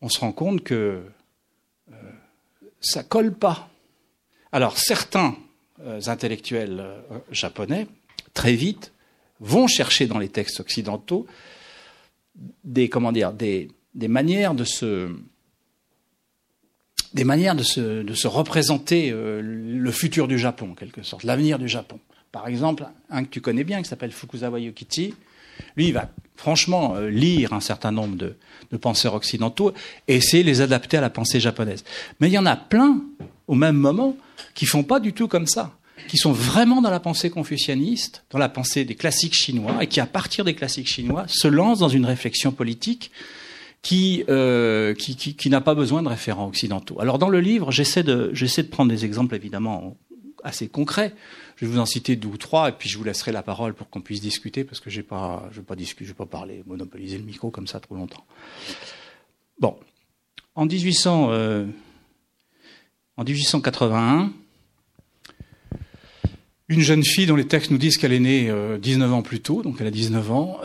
on 0.01 0.09
se 0.09 0.19
rend 0.19 0.31
compte 0.31 0.63
que 0.63 1.01
euh, 1.91 1.95
ça 2.81 3.01
colle 3.01 3.33
pas. 3.33 3.69
Alors 4.51 4.77
certains 4.77 5.35
euh, 5.81 5.99
intellectuels 6.05 6.79
euh, 6.79 7.01
japonais, 7.31 7.87
très 8.35 8.53
vite, 8.53 8.93
vont 9.39 9.65
chercher 9.65 10.05
dans 10.05 10.19
les 10.19 10.29
textes 10.29 10.59
occidentaux 10.59 11.25
des 12.63 12.89
comment 12.89 13.11
dire 13.11 13.33
des, 13.33 13.69
des 13.95 14.07
manières 14.07 14.53
de 14.53 14.63
se 14.63 15.09
des 17.13 17.23
manières 17.23 17.55
de 17.55 17.63
se, 17.63 18.03
de 18.03 18.13
se 18.13 18.27
représenter 18.27 19.11
euh, 19.11 19.41
le 19.41 19.91
futur 19.91 20.27
du 20.27 20.37
Japon, 20.37 20.71
en 20.71 20.75
quelque 20.75 21.01
sorte, 21.01 21.23
l'avenir 21.23 21.57
du 21.57 21.67
Japon. 21.67 21.99
Par 22.31 22.47
exemple, 22.47 22.85
un 23.09 23.23
que 23.23 23.29
tu 23.29 23.41
connais 23.41 23.63
bien, 23.63 23.81
qui 23.81 23.89
s'appelle 23.89 24.11
Fukuzawa 24.11 24.59
Yokichi, 24.59 25.15
lui, 25.75 25.87
il 25.87 25.93
va 25.93 26.09
franchement 26.35 26.95
euh, 26.95 27.09
lire 27.09 27.53
un 27.53 27.59
certain 27.59 27.91
nombre 27.91 28.15
de, 28.15 28.35
de, 28.71 28.77
penseurs 28.77 29.13
occidentaux 29.13 29.73
et 30.07 30.15
essayer 30.17 30.43
de 30.43 30.47
les 30.47 30.61
adapter 30.61 30.97
à 30.97 31.01
la 31.01 31.09
pensée 31.09 31.39
japonaise. 31.39 31.83
Mais 32.19 32.27
il 32.27 32.33
y 32.33 32.37
en 32.37 32.45
a 32.45 32.55
plein, 32.55 33.01
au 33.47 33.55
même 33.55 33.75
moment, 33.75 34.15
qui 34.53 34.65
font 34.65 34.83
pas 34.83 34.99
du 34.99 35.13
tout 35.13 35.27
comme 35.27 35.47
ça, 35.47 35.73
qui 36.07 36.17
sont 36.17 36.31
vraiment 36.31 36.81
dans 36.81 36.91
la 36.91 36.99
pensée 36.99 37.29
confucianiste, 37.29 38.23
dans 38.29 38.39
la 38.39 38.49
pensée 38.49 38.85
des 38.85 38.95
classiques 38.95 39.33
chinois, 39.33 39.83
et 39.83 39.87
qui, 39.87 39.99
à 39.99 40.05
partir 40.05 40.45
des 40.45 40.55
classiques 40.55 40.87
chinois, 40.87 41.25
se 41.27 41.47
lancent 41.47 41.79
dans 41.79 41.89
une 41.89 42.05
réflexion 42.05 42.51
politique 42.51 43.11
qui, 43.81 44.23
euh, 44.29 44.93
qui, 44.93 45.15
qui, 45.15 45.35
qui 45.35 45.49
n'a 45.49 45.61
pas 45.61 45.75
besoin 45.75 46.03
de 46.03 46.09
référents 46.09 46.47
occidentaux. 46.47 46.99
Alors 46.99 47.17
dans 47.17 47.29
le 47.29 47.39
livre, 47.39 47.71
j'essaie 47.71 48.03
de, 48.03 48.29
j'essaie 48.33 48.63
de 48.63 48.67
prendre 48.67 48.91
des 48.91 49.05
exemples 49.05 49.35
évidemment 49.35 49.97
assez 50.43 50.67
concrets. 50.67 51.13
Je 51.55 51.65
vais 51.65 51.71
vous 51.71 51.79
en 51.79 51.85
citer 51.85 52.15
deux 52.15 52.29
ou 52.29 52.37
trois, 52.37 52.69
et 52.69 52.71
puis 52.71 52.89
je 52.89 52.97
vous 52.97 53.03
laisserai 53.03 53.31
la 53.31 53.43
parole 53.43 53.73
pour 53.73 53.89
qu'on 53.89 54.01
puisse 54.01 54.21
discuter, 54.21 54.63
parce 54.63 54.79
que 54.79 54.89
j'ai 54.89 55.03
pas, 55.03 55.49
je 55.51 55.57
vais 55.57 55.65
pas 55.65 55.75
discuter, 55.75 56.05
je 56.05 56.11
vais 56.11 56.17
pas 56.17 56.25
parler, 56.25 56.63
monopoliser 56.65 57.17
le 57.17 57.23
micro 57.23 57.51
comme 57.51 57.67
ça 57.67 57.79
trop 57.79 57.95
longtemps. 57.95 58.25
Bon, 59.59 59.77
en 60.55 60.65
1800, 60.65 61.31
euh, 61.31 61.65
en 63.17 63.23
1881, 63.23 64.31
une 66.69 66.81
jeune 66.81 67.03
fille 67.03 67.25
dont 67.25 67.35
les 67.35 67.47
textes 67.47 67.71
nous 67.71 67.77
disent 67.77 67.97
qu'elle 67.97 68.13
est 68.13 68.19
née 68.19 68.53
19 68.79 69.11
ans 69.13 69.21
plus 69.23 69.41
tôt, 69.41 69.63
donc 69.63 69.77
elle 69.79 69.87
a 69.87 69.91
19 69.91 70.31
ans, 70.31 70.59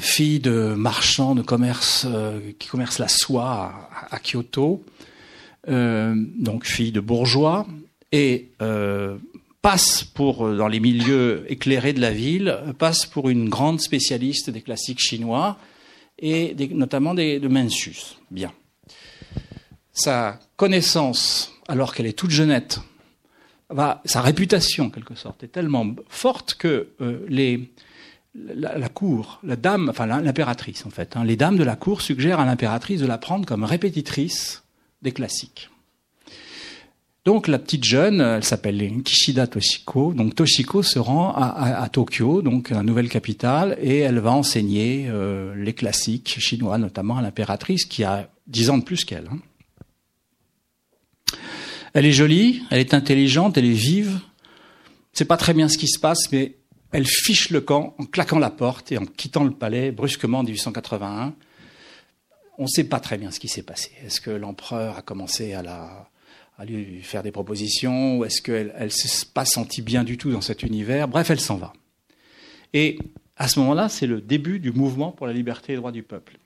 fille 0.00 0.40
de 0.40 0.74
marchand 0.74 1.34
de 1.34 1.42
commerce 1.42 2.06
qui 2.58 2.68
commerce 2.68 2.98
la 2.98 3.08
soie 3.08 3.90
à, 4.10 4.18
Kyoto, 4.18 4.82
donc 5.68 6.64
fille 6.64 6.92
de 6.92 7.00
bourgeois, 7.00 7.66
et 8.10 8.48
passe 9.60 10.02
pour, 10.04 10.48
dans 10.54 10.68
les 10.68 10.80
milieux 10.80 11.44
éclairés 11.48 11.92
de 11.92 12.00
la 12.00 12.10
ville, 12.12 12.58
passe 12.78 13.04
pour 13.04 13.28
une 13.28 13.50
grande 13.50 13.80
spécialiste 13.80 14.48
des 14.48 14.62
classiques 14.62 15.00
chinois, 15.00 15.58
et 16.18 16.56
notamment 16.70 17.12
de 17.12 17.48
Mencius. 17.48 18.16
Bien. 18.30 18.52
Sa 19.92 20.40
connaissance, 20.56 21.52
alors 21.68 21.94
qu'elle 21.94 22.06
est 22.06 22.18
toute 22.18 22.30
jeunette, 22.30 22.80
sa 24.04 24.20
réputation, 24.20 24.86
en 24.86 24.90
quelque 24.90 25.14
sorte, 25.14 25.42
est 25.42 25.48
tellement 25.48 25.86
forte 26.08 26.54
que 26.54 26.88
euh, 27.00 27.26
la, 28.34 28.88
cour, 28.88 29.40
la 29.42 29.56
dame, 29.56 29.88
enfin 29.88 30.06
l'impératrice 30.06 30.84
en 30.86 30.90
fait, 30.90 31.16
hein, 31.16 31.24
les 31.24 31.36
dames 31.36 31.56
de 31.56 31.64
la 31.64 31.76
cour 31.76 32.00
suggèrent 32.00 32.40
à 32.40 32.44
l'impératrice 32.44 33.00
de 33.00 33.06
la 33.06 33.18
prendre 33.18 33.46
comme 33.46 33.64
répétitrice 33.64 34.62
des 35.02 35.12
classiques. 35.12 35.70
Donc 37.24 37.48
la 37.48 37.58
petite 37.58 37.84
jeune, 37.84 38.20
elle 38.20 38.44
s'appelle 38.44 39.02
Kishida 39.02 39.46
Toshiko. 39.46 40.12
Donc 40.12 40.34
Toshiko 40.34 40.82
se 40.82 40.98
rend 40.98 41.32
à, 41.34 41.88
Tokyo, 41.90 42.42
donc 42.42 42.68
la 42.68 42.82
nouvelle 42.82 43.08
capitale, 43.08 43.78
et 43.80 44.00
elle 44.00 44.18
va 44.18 44.32
enseigner 44.32 45.06
euh, 45.08 45.54
les 45.56 45.72
classiques 45.72 46.36
chinois, 46.38 46.76
notamment 46.76 47.16
à 47.16 47.22
l'impératrice 47.22 47.86
qui 47.86 48.04
a 48.04 48.28
dix 48.46 48.68
ans 48.68 48.76
de 48.76 48.84
plus 48.84 49.06
qu'elle. 49.06 49.28
Hein. 49.32 49.38
Elle 51.94 52.06
est 52.06 52.12
jolie, 52.12 52.62
elle 52.70 52.80
est 52.80 52.92
intelligente, 52.92 53.56
elle 53.56 53.66
est 53.66 53.72
vive. 53.72 54.18
C'est 55.12 55.24
pas 55.24 55.36
très 55.36 55.54
bien 55.54 55.68
ce 55.68 55.78
qui 55.78 55.86
se 55.86 56.00
passe, 56.00 56.30
mais 56.32 56.56
elle 56.90 57.06
fiche 57.06 57.50
le 57.50 57.60
camp 57.60 57.94
en 57.98 58.04
claquant 58.04 58.40
la 58.40 58.50
porte 58.50 58.90
et 58.90 58.98
en 58.98 59.06
quittant 59.06 59.44
le 59.44 59.52
palais 59.52 59.92
brusquement 59.92 60.40
en 60.40 60.42
1881. 60.42 61.34
On 62.58 62.64
ne 62.64 62.68
sait 62.68 62.84
pas 62.84 62.98
très 62.98 63.16
bien 63.16 63.30
ce 63.30 63.38
qui 63.38 63.46
s'est 63.46 63.62
passé. 63.62 63.92
Est-ce 64.04 64.20
que 64.20 64.30
l'empereur 64.30 64.98
a 64.98 65.02
commencé 65.02 65.54
à 65.54 65.96
lui 66.64 67.00
faire 67.02 67.22
des 67.22 67.30
propositions, 67.30 68.18
ou 68.18 68.24
est-ce 68.24 68.42
qu'elle 68.42 68.74
ne 68.80 68.88
s'est 68.88 69.26
pas 69.32 69.44
sentie 69.44 69.82
bien 69.82 70.02
du 70.02 70.18
tout 70.18 70.32
dans 70.32 70.40
cet 70.40 70.64
univers? 70.64 71.06
Bref, 71.06 71.30
elle 71.30 71.40
s'en 71.40 71.56
va. 71.56 71.72
Et 72.72 72.98
à 73.36 73.46
ce 73.46 73.60
moment-là, 73.60 73.88
c'est 73.88 74.06
le 74.08 74.20
début 74.20 74.58
du 74.58 74.72
mouvement 74.72 75.12
pour 75.12 75.28
la 75.28 75.32
liberté 75.32 75.72
et 75.72 75.76
les 75.76 75.78
droits 75.78 75.92
du 75.92 76.02
peuple. 76.02 76.38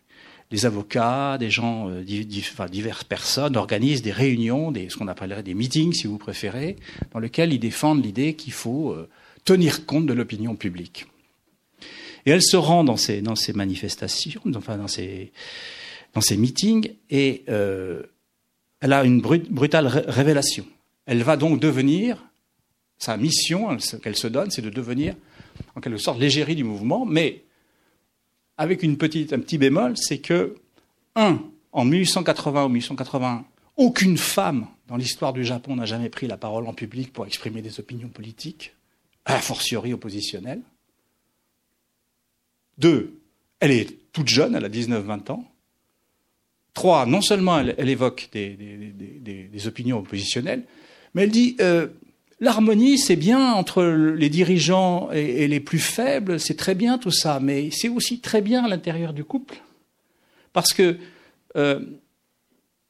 Les 0.50 0.64
avocats, 0.64 1.36
des 1.38 1.50
gens, 1.50 1.90
euh, 1.90 2.02
diverses 2.02 3.04
personnes 3.04 3.56
organisent 3.56 4.02
des 4.02 4.12
réunions, 4.12 4.72
des, 4.72 4.88
ce 4.88 4.96
qu'on 4.96 5.08
appellerait 5.08 5.42
des 5.42 5.54
meetings, 5.54 5.92
si 5.92 6.06
vous 6.06 6.16
préférez, 6.16 6.76
dans 7.12 7.18
lesquels 7.18 7.52
ils 7.52 7.58
défendent 7.58 8.04
l'idée 8.04 8.34
qu'il 8.34 8.52
faut 8.52 8.92
euh, 8.92 9.08
tenir 9.44 9.84
compte 9.84 10.06
de 10.06 10.14
l'opinion 10.14 10.56
publique. 10.56 11.06
Et 12.24 12.30
elle 12.30 12.42
se 12.42 12.56
rend 12.56 12.84
dans 12.84 12.96
ces, 12.96 13.20
dans 13.20 13.36
ces 13.36 13.52
manifestations, 13.52 14.40
enfin 14.54 14.76
dans 14.78 14.88
ces, 14.88 15.32
dans 16.14 16.20
ces 16.20 16.36
meetings, 16.36 16.92
et 17.10 17.44
euh, 17.48 18.02
elle 18.80 18.92
a 18.92 19.04
une 19.04 19.20
brutale 19.20 19.86
révélation. 19.86 20.66
Elle 21.06 21.22
va 21.22 21.36
donc 21.36 21.60
devenir, 21.60 22.24
sa 22.98 23.16
mission 23.16 23.76
qu'elle 24.02 24.16
se 24.16 24.26
donne, 24.26 24.50
c'est 24.50 24.62
de 24.62 24.70
devenir 24.70 25.14
en 25.74 25.80
quelque 25.80 25.98
sorte 25.98 26.18
l'égérie 26.18 26.56
du 26.56 26.64
mouvement, 26.64 27.06
mais 27.06 27.44
avec 28.58 28.82
une 28.82 28.98
petite, 28.98 29.32
un 29.32 29.38
petit 29.38 29.56
bémol, 29.56 29.96
c'est 29.96 30.18
que, 30.18 30.56
un, 31.14 31.40
en 31.72 31.84
1880 31.84 32.64
ou 32.64 32.68
1881, 32.68 33.44
aucune 33.76 34.18
femme 34.18 34.66
dans 34.88 34.96
l'histoire 34.96 35.32
du 35.32 35.44
Japon 35.44 35.76
n'a 35.76 35.86
jamais 35.86 36.08
pris 36.08 36.26
la 36.26 36.36
parole 36.36 36.66
en 36.66 36.74
public 36.74 37.12
pour 37.12 37.24
exprimer 37.24 37.62
des 37.62 37.78
opinions 37.78 38.08
politiques, 38.08 38.74
a 39.24 39.38
fortiori 39.38 39.92
oppositionnelles. 39.92 40.62
Deux, 42.78 43.20
elle 43.60 43.70
est 43.70 44.12
toute 44.12 44.28
jeune, 44.28 44.54
elle 44.54 44.64
a 44.64 44.68
19-20 44.68 45.30
ans. 45.30 45.44
Trois, 46.74 47.06
non 47.06 47.20
seulement 47.20 47.58
elle, 47.58 47.88
évoque 47.88 48.28
des, 48.32 49.66
opinions 49.66 49.98
oppositionnelles, 49.98 50.64
mais 51.14 51.24
elle 51.24 51.30
dit 51.30 51.56
euh, 51.60 51.88
l'harmonie, 52.40 52.98
c'est 52.98 53.16
bien 53.16 53.52
entre 53.52 53.82
les 53.84 54.28
dirigeants 54.28 55.10
et, 55.12 55.48
les 55.48 55.60
plus 55.60 55.78
faibles, 55.78 56.38
c'est 56.40 56.56
très 56.56 56.74
bien 56.74 56.98
tout 56.98 57.10
ça, 57.10 57.40
mais 57.40 57.70
c'est 57.70 57.88
aussi 57.88 58.20
très 58.20 58.40
bien 58.40 58.64
à 58.64 58.68
l'intérieur 58.68 59.12
du 59.12 59.24
couple, 59.24 59.62
parce 60.52 60.72
que 60.72 60.96
euh, 61.56 61.80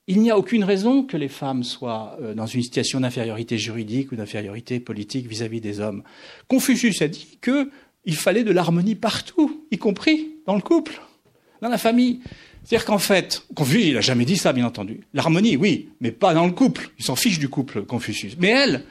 il 0.07 0.21
n'y 0.21 0.31
a 0.31 0.39
aucune 0.39 0.65
raison 0.65 1.03
que 1.03 1.17
les 1.17 1.29
femmes 1.29 1.65
soient 1.65 2.17
euh, 2.23 2.35
dans 2.35 2.47
une 2.47 2.63
situation 2.63 3.01
d'infériorité 3.01 3.59
juridique 3.59 4.11
ou 4.11 4.17
d'infériorité 4.17 4.81
politique 4.81 5.27
vis-à-vis 5.27 5.61
des 5.61 5.81
hommes. 5.81 6.03
Confucius 6.49 7.03
a 7.03 7.09
dit 7.09 7.39
qu'il 7.43 8.17
fallait 8.17 8.45
de 8.45 8.51
l'harmonie 8.51 8.95
partout, 8.95 9.65
y 9.71 9.77
compris 9.77 10.31
dans 10.47 10.55
le 10.55 10.63
couple, 10.63 11.01
dans 11.61 11.69
la 11.69 11.79
famille. 11.79 12.21
C'est-à-dire 12.65 12.87
qu'en 12.87 12.99
fait, 12.99 13.45
Confucius, 13.55 13.87
il 13.87 13.95
n'a 13.95 14.01
jamais 14.01 14.25
dit 14.25 14.37
ça, 14.37 14.53
bien 14.53 14.67
entendu. 14.67 15.01
L'harmonie, 15.15 15.57
oui, 15.57 15.91
mais 16.01 16.11
pas 16.11 16.35
dans 16.35 16.47
le 16.47 16.53
couple. 16.53 16.91
Il 16.99 17.05
s'en 17.05 17.17
fiche 17.17 17.39
du 17.39 17.49
couple, 17.49 17.83
Confucius. 17.83 18.37
Mais 18.39 18.49
elle, 18.49 18.85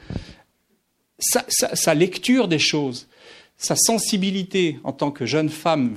sa, 1.18 1.94
lecture 1.94 2.48
des 2.48 2.58
choses, 2.58 3.08
sa 3.56 3.76
sensibilité 3.76 4.78
en 4.84 4.92
tant 4.92 5.10
que 5.10 5.26
jeune 5.26 5.48
femme 5.48 5.94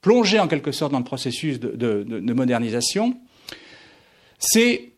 plongée 0.00 0.38
en 0.38 0.48
quelque 0.48 0.72
sorte 0.72 0.92
dans 0.92 0.98
le 0.98 1.04
processus 1.04 1.58
de 1.60 2.32
modernisation, 2.32 3.16
c'est 4.38 4.89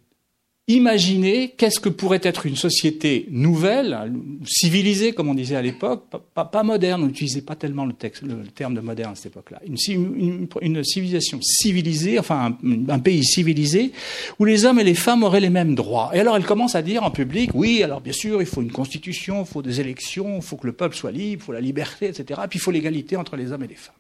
Imaginez 0.73 1.51
qu'est-ce 1.51 1.81
que 1.81 1.91
pourrait 1.91 2.23
être 2.23 2.47
une 2.47 2.57
société 2.57 3.27
nouvelle, 3.31 4.11
civilisée, 4.47 5.13
comme 5.13 5.29
on 5.29 5.35
disait 5.35 5.57
à 5.57 5.61
l'époque, 5.61 6.05
pas, 6.33 6.63
moderne, 6.63 7.03
on 7.03 7.07
n'utilisait 7.09 7.43
pas 7.43 7.57
tellement 7.57 7.85
le, 7.85 7.93
terme 7.93 8.73
de 8.73 8.81
moderne 8.81 9.13
à 9.13 9.15
cette 9.15 9.33
époque-là, 9.33 9.61
une, 9.67 9.77
civilisation 10.83 11.41
civilisée, 11.43 12.19
enfin 12.19 12.57
un, 12.89 12.99
pays 13.01 13.23
civilisé, 13.23 13.93
où 14.39 14.47
les 14.47 14.65
hommes 14.65 14.81
et 14.81 14.85
les 14.85 14.95
femmes 14.95 15.25
auraient 15.25 15.41
les 15.41 15.51
mêmes 15.51 15.75
droits. 15.75 16.11
Et 16.15 16.21
alors 16.21 16.37
elle 16.37 16.47
commence 16.47 16.75
à 16.75 16.81
dire 16.81 17.03
en 17.03 17.11
public, 17.11 17.51
oui, 17.53 17.83
alors 17.83 18.01
bien 18.01 18.15
sûr, 18.15 18.41
il 18.41 18.47
faut 18.47 18.63
une 18.63 18.73
constitution, 18.73 19.43
il 19.43 19.47
faut 19.47 19.61
des 19.61 19.79
élections, 19.79 20.37
il 20.37 20.43
faut 20.43 20.57
que 20.57 20.67
le 20.67 20.73
peuple 20.73 20.97
soit 20.97 21.13
libre, 21.13 21.43
il 21.43 21.45
faut 21.45 21.53
la 21.53 21.61
liberté, 21.61 22.07
etc. 22.07 22.41
Et 22.45 22.49
puis 22.49 22.59
il 22.59 22.63
faut 22.63 22.71
l'égalité 22.71 23.17
entre 23.17 23.37
les 23.37 23.53
hommes 23.53 23.65
et 23.65 23.69
les 23.69 23.75
femmes. 23.75 23.95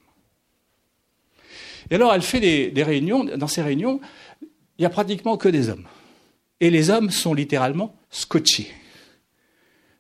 Et 1.90 1.96
alors 1.96 2.14
elle 2.14 2.22
fait 2.22 2.40
des 2.40 2.82
réunions, 2.82 3.24
dans 3.24 3.46
ces 3.46 3.60
réunions, 3.60 4.00
il 4.40 4.48
n'y 4.80 4.86
a 4.86 4.90
pratiquement 4.90 5.36
que 5.36 5.50
des 5.50 5.68
hommes 5.68 5.84
et 6.62 6.70
les 6.70 6.90
hommes 6.90 7.10
sont 7.10 7.34
littéralement 7.34 7.96
scotchés. 8.08 8.68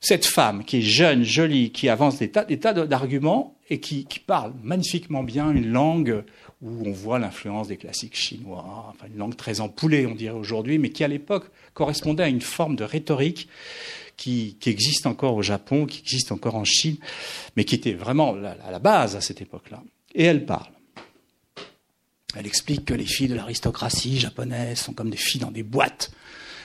Cette 0.00 0.24
femme 0.24 0.64
qui 0.64 0.78
est 0.78 0.82
jeune, 0.82 1.24
jolie, 1.24 1.72
qui 1.72 1.88
avance 1.88 2.18
des 2.18 2.30
tas, 2.30 2.44
d'arguments 2.44 3.56
et 3.68 3.80
qui, 3.80 4.06
parle 4.24 4.54
magnifiquement 4.62 5.24
bien 5.24 5.50
une 5.50 5.72
langue 5.72 6.24
où 6.60 6.86
on 6.86 6.92
voit 6.92 7.18
l'influence 7.18 7.66
des 7.66 7.76
classiques 7.76 8.14
chinois, 8.14 8.64
enfin 8.88 9.06
une 9.08 9.18
langue 9.18 9.36
très 9.36 9.60
empoulée, 9.60 10.06
on 10.06 10.14
dirait 10.14 10.38
aujourd'hui, 10.38 10.78
mais 10.78 10.90
qui 10.90 11.02
à 11.02 11.08
l'époque 11.08 11.50
correspondait 11.74 12.22
à 12.22 12.28
une 12.28 12.40
forme 12.40 12.76
de 12.76 12.84
rhétorique 12.84 13.48
qui, 14.16 14.56
existe 14.64 15.06
encore 15.06 15.34
au 15.34 15.42
Japon, 15.42 15.86
qui 15.86 15.98
existe 16.00 16.30
encore 16.30 16.54
en 16.54 16.64
Chine, 16.64 16.96
mais 17.56 17.64
qui 17.64 17.74
était 17.74 17.94
vraiment 17.94 18.34
à 18.34 18.70
la 18.70 18.78
base 18.78 19.16
à 19.16 19.20
cette 19.20 19.40
époque-là. 19.40 19.82
Et 20.14 20.22
elle 20.22 20.46
parle. 20.46 20.70
Elle 22.36 22.46
explique 22.46 22.84
que 22.84 22.94
les 22.94 23.04
filles 23.04 23.28
de 23.28 23.34
l'aristocratie 23.34 24.20
japonaise 24.20 24.78
sont 24.78 24.92
comme 24.92 25.10
des 25.10 25.16
filles 25.16 25.40
dans 25.40 25.50
des 25.50 25.64
boîtes 25.64 26.12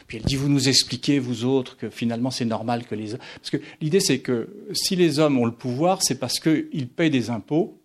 puis 0.07 0.17
elle 0.17 0.23
dit, 0.23 0.37
vous 0.37 0.49
nous 0.49 0.69
expliquez, 0.69 1.19
vous 1.19 1.43
autres, 1.43 1.75
que 1.77 1.89
finalement 1.89 2.31
c'est 2.31 2.45
normal 2.45 2.85
que 2.85 2.95
les... 2.95 3.11
Parce 3.11 3.49
que 3.51 3.57
l'idée 3.81 3.99
c'est 3.99 4.19
que 4.19 4.49
si 4.73 4.95
les 4.95 5.19
hommes 5.19 5.37
ont 5.37 5.45
le 5.45 5.51
pouvoir, 5.51 6.01
c'est 6.01 6.17
parce 6.17 6.39
qu'ils 6.39 6.87
payent 6.87 7.09
des 7.09 7.29
impôts, 7.29 7.77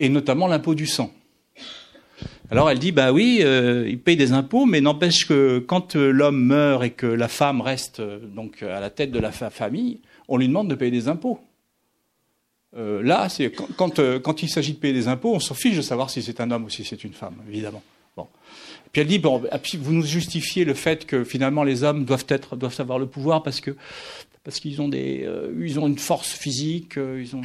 et 0.00 0.08
notamment 0.08 0.46
l'impôt 0.48 0.74
du 0.74 0.86
sang. 0.86 1.12
Alors 2.50 2.68
elle 2.70 2.78
dit, 2.78 2.92
bah 2.92 3.12
oui, 3.12 3.38
euh, 3.40 3.88
ils 3.88 3.98
payent 3.98 4.16
des 4.16 4.32
impôts, 4.32 4.66
mais 4.66 4.82
n'empêche 4.82 5.26
que 5.26 5.58
quand 5.60 5.96
euh, 5.96 6.10
l'homme 6.10 6.44
meurt 6.44 6.84
et 6.84 6.90
que 6.90 7.06
la 7.06 7.28
femme 7.28 7.62
reste 7.62 8.00
euh, 8.00 8.18
donc 8.18 8.62
à 8.62 8.78
la 8.78 8.90
tête 8.90 9.10
de 9.10 9.18
la 9.18 9.32
famille, 9.32 10.00
on 10.28 10.36
lui 10.36 10.48
demande 10.48 10.68
de 10.68 10.74
payer 10.74 10.90
des 10.90 11.08
impôts. 11.08 11.40
là, 12.74 13.28
c'est 13.30 13.50
quand, 13.50 14.00
quand, 14.20 14.42
il 14.42 14.48
s'agit 14.50 14.74
de 14.74 14.78
payer 14.78 14.92
des 14.92 15.08
impôts, 15.08 15.34
on 15.34 15.40
s'en 15.40 15.54
fiche 15.54 15.76
de 15.76 15.82
savoir 15.82 16.10
si 16.10 16.22
c'est 16.22 16.40
un 16.40 16.50
homme 16.50 16.64
ou 16.64 16.70
si 16.70 16.84
c'est 16.84 17.02
une 17.04 17.14
femme, 17.14 17.36
évidemment. 17.48 17.82
Puis 18.92 19.00
elle 19.00 19.08
dit 19.08 19.18
bon, 19.18 19.42
vous 19.78 19.92
nous 19.92 20.04
justifiez 20.04 20.64
le 20.64 20.74
fait 20.74 21.06
que 21.06 21.24
finalement 21.24 21.64
les 21.64 21.82
hommes 21.82 22.04
doivent 22.04 22.26
être, 22.28 22.56
doivent 22.56 22.78
avoir 22.78 22.98
le 22.98 23.06
pouvoir 23.06 23.42
parce 23.42 23.60
que 23.60 23.74
parce 24.44 24.58
qu'ils 24.58 24.82
ont 24.82 24.88
des, 24.88 25.22
euh, 25.24 25.54
ils 25.64 25.78
ont 25.78 25.86
une 25.86 25.98
force 25.98 26.32
physique, 26.32 26.98
euh, 26.98 27.22
ils 27.22 27.36
ont, 27.36 27.42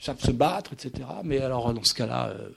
savent 0.00 0.20
se 0.20 0.32
battre, 0.32 0.72
etc. 0.72 1.08
Mais 1.22 1.38
alors 1.38 1.72
dans 1.72 1.84
ce 1.84 1.94
cas-là, 1.94 2.30
euh, 2.30 2.48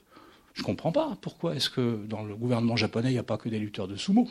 je 0.55 0.63
comprends 0.63 0.91
pas. 0.91 1.15
Pourquoi 1.21 1.55
est-ce 1.55 1.69
que 1.69 2.03
dans 2.07 2.23
le 2.23 2.35
gouvernement 2.35 2.75
japonais 2.75 3.09
il 3.09 3.13
n'y 3.13 3.19
a 3.19 3.23
pas 3.23 3.37
que 3.37 3.49
des 3.49 3.59
lutteurs 3.59 3.87
de 3.87 3.95
sumo? 3.95 4.27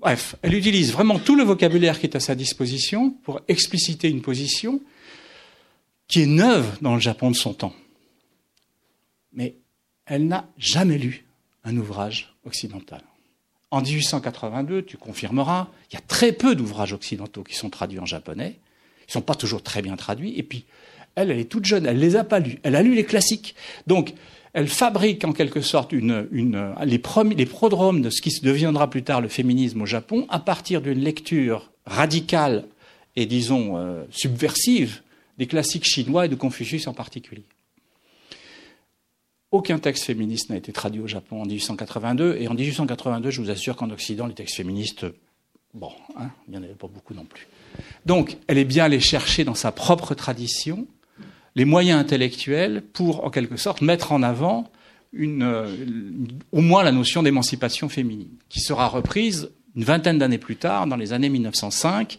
Bref, 0.00 0.36
elle 0.42 0.54
utilise 0.54 0.92
vraiment 0.92 1.18
tout 1.18 1.36
le 1.36 1.44
vocabulaire 1.44 1.98
qui 1.98 2.06
est 2.06 2.16
à 2.16 2.20
sa 2.20 2.34
disposition 2.34 3.10
pour 3.10 3.40
expliciter 3.48 4.08
une 4.08 4.22
position 4.22 4.80
qui 6.06 6.22
est 6.22 6.26
neuve 6.26 6.78
dans 6.82 6.94
le 6.94 7.00
Japon 7.00 7.30
de 7.30 7.36
son 7.36 7.54
temps. 7.54 7.74
Mais 9.32 9.56
elle 10.06 10.26
n'a 10.26 10.48
jamais 10.58 10.98
lu 10.98 11.27
un 11.64 11.76
ouvrage 11.76 12.34
occidental. 12.44 13.02
En 13.70 13.82
1882, 13.82 14.82
tu 14.82 14.96
confirmeras, 14.96 15.68
il 15.90 15.94
y 15.94 15.98
a 15.98 16.00
très 16.00 16.32
peu 16.32 16.54
d'ouvrages 16.54 16.92
occidentaux 16.92 17.44
qui 17.44 17.54
sont 17.54 17.68
traduits 17.68 17.98
en 17.98 18.06
japonais. 18.06 18.58
Ils 19.02 19.10
ne 19.10 19.12
sont 19.12 19.22
pas 19.22 19.34
toujours 19.34 19.62
très 19.62 19.82
bien 19.82 19.96
traduits. 19.96 20.34
Et 20.38 20.42
puis, 20.42 20.64
elle, 21.14 21.30
elle 21.30 21.38
est 21.38 21.50
toute 21.50 21.66
jeune, 21.66 21.84
elle 21.84 21.98
les 21.98 22.16
a 22.16 22.24
pas 22.24 22.38
lus. 22.38 22.58
Elle 22.62 22.76
a 22.76 22.82
lu 22.82 22.94
les 22.94 23.04
classiques. 23.04 23.54
Donc, 23.86 24.14
elle 24.54 24.68
fabrique 24.68 25.24
en 25.24 25.32
quelque 25.32 25.60
sorte 25.60 25.92
les 25.92 26.98
prodromes 26.98 28.02
de 28.02 28.10
ce 28.10 28.22
qui 28.22 28.30
deviendra 28.42 28.88
plus 28.88 29.02
tard 29.02 29.20
le 29.20 29.28
féminisme 29.28 29.82
au 29.82 29.86
Japon 29.86 30.26
à 30.30 30.38
partir 30.38 30.80
d'une 30.80 31.00
lecture 31.00 31.70
radicale 31.84 32.64
et 33.16 33.26
disons 33.26 33.76
euh, 33.76 34.04
subversive 34.10 35.02
des 35.38 35.46
classiques 35.46 35.84
chinois 35.84 36.26
et 36.26 36.28
de 36.28 36.34
Confucius 36.34 36.86
en 36.86 36.94
particulier. 36.94 37.44
Aucun 39.50 39.78
texte 39.78 40.04
féministe 40.04 40.50
n'a 40.50 40.56
été 40.56 40.72
traduit 40.72 41.00
au 41.00 41.06
Japon 41.06 41.40
en 41.42 41.46
1882, 41.46 42.36
et 42.38 42.48
en 42.48 42.54
1882, 42.54 43.30
je 43.30 43.40
vous 43.40 43.50
assure 43.50 43.76
qu'en 43.76 43.90
Occident, 43.90 44.26
les 44.26 44.34
textes 44.34 44.56
féministes, 44.56 45.06
bon, 45.72 45.90
hein, 46.16 46.28
il 46.46 46.52
n'y 46.52 46.58
en 46.58 46.62
avait 46.62 46.74
pas 46.74 46.86
beaucoup 46.86 47.14
non 47.14 47.24
plus. 47.24 47.46
Donc, 48.04 48.36
elle 48.46 48.58
est 48.58 48.64
bien 48.64 48.84
allée 48.84 49.00
chercher 49.00 49.44
dans 49.44 49.54
sa 49.54 49.72
propre 49.72 50.14
tradition 50.14 50.86
les 51.54 51.64
moyens 51.64 51.98
intellectuels 51.98 52.82
pour, 52.92 53.24
en 53.24 53.30
quelque 53.30 53.56
sorte, 53.56 53.80
mettre 53.80 54.12
en 54.12 54.22
avant 54.22 54.70
une, 55.14 55.42
euh, 55.42 55.66
au 56.52 56.60
moins 56.60 56.82
la 56.82 56.92
notion 56.92 57.22
d'émancipation 57.22 57.88
féminine, 57.88 58.36
qui 58.50 58.60
sera 58.60 58.86
reprise 58.86 59.50
une 59.74 59.84
vingtaine 59.84 60.18
d'années 60.18 60.38
plus 60.38 60.56
tard, 60.56 60.86
dans 60.86 60.96
les 60.96 61.12
années 61.14 61.30
1905, 61.30 62.18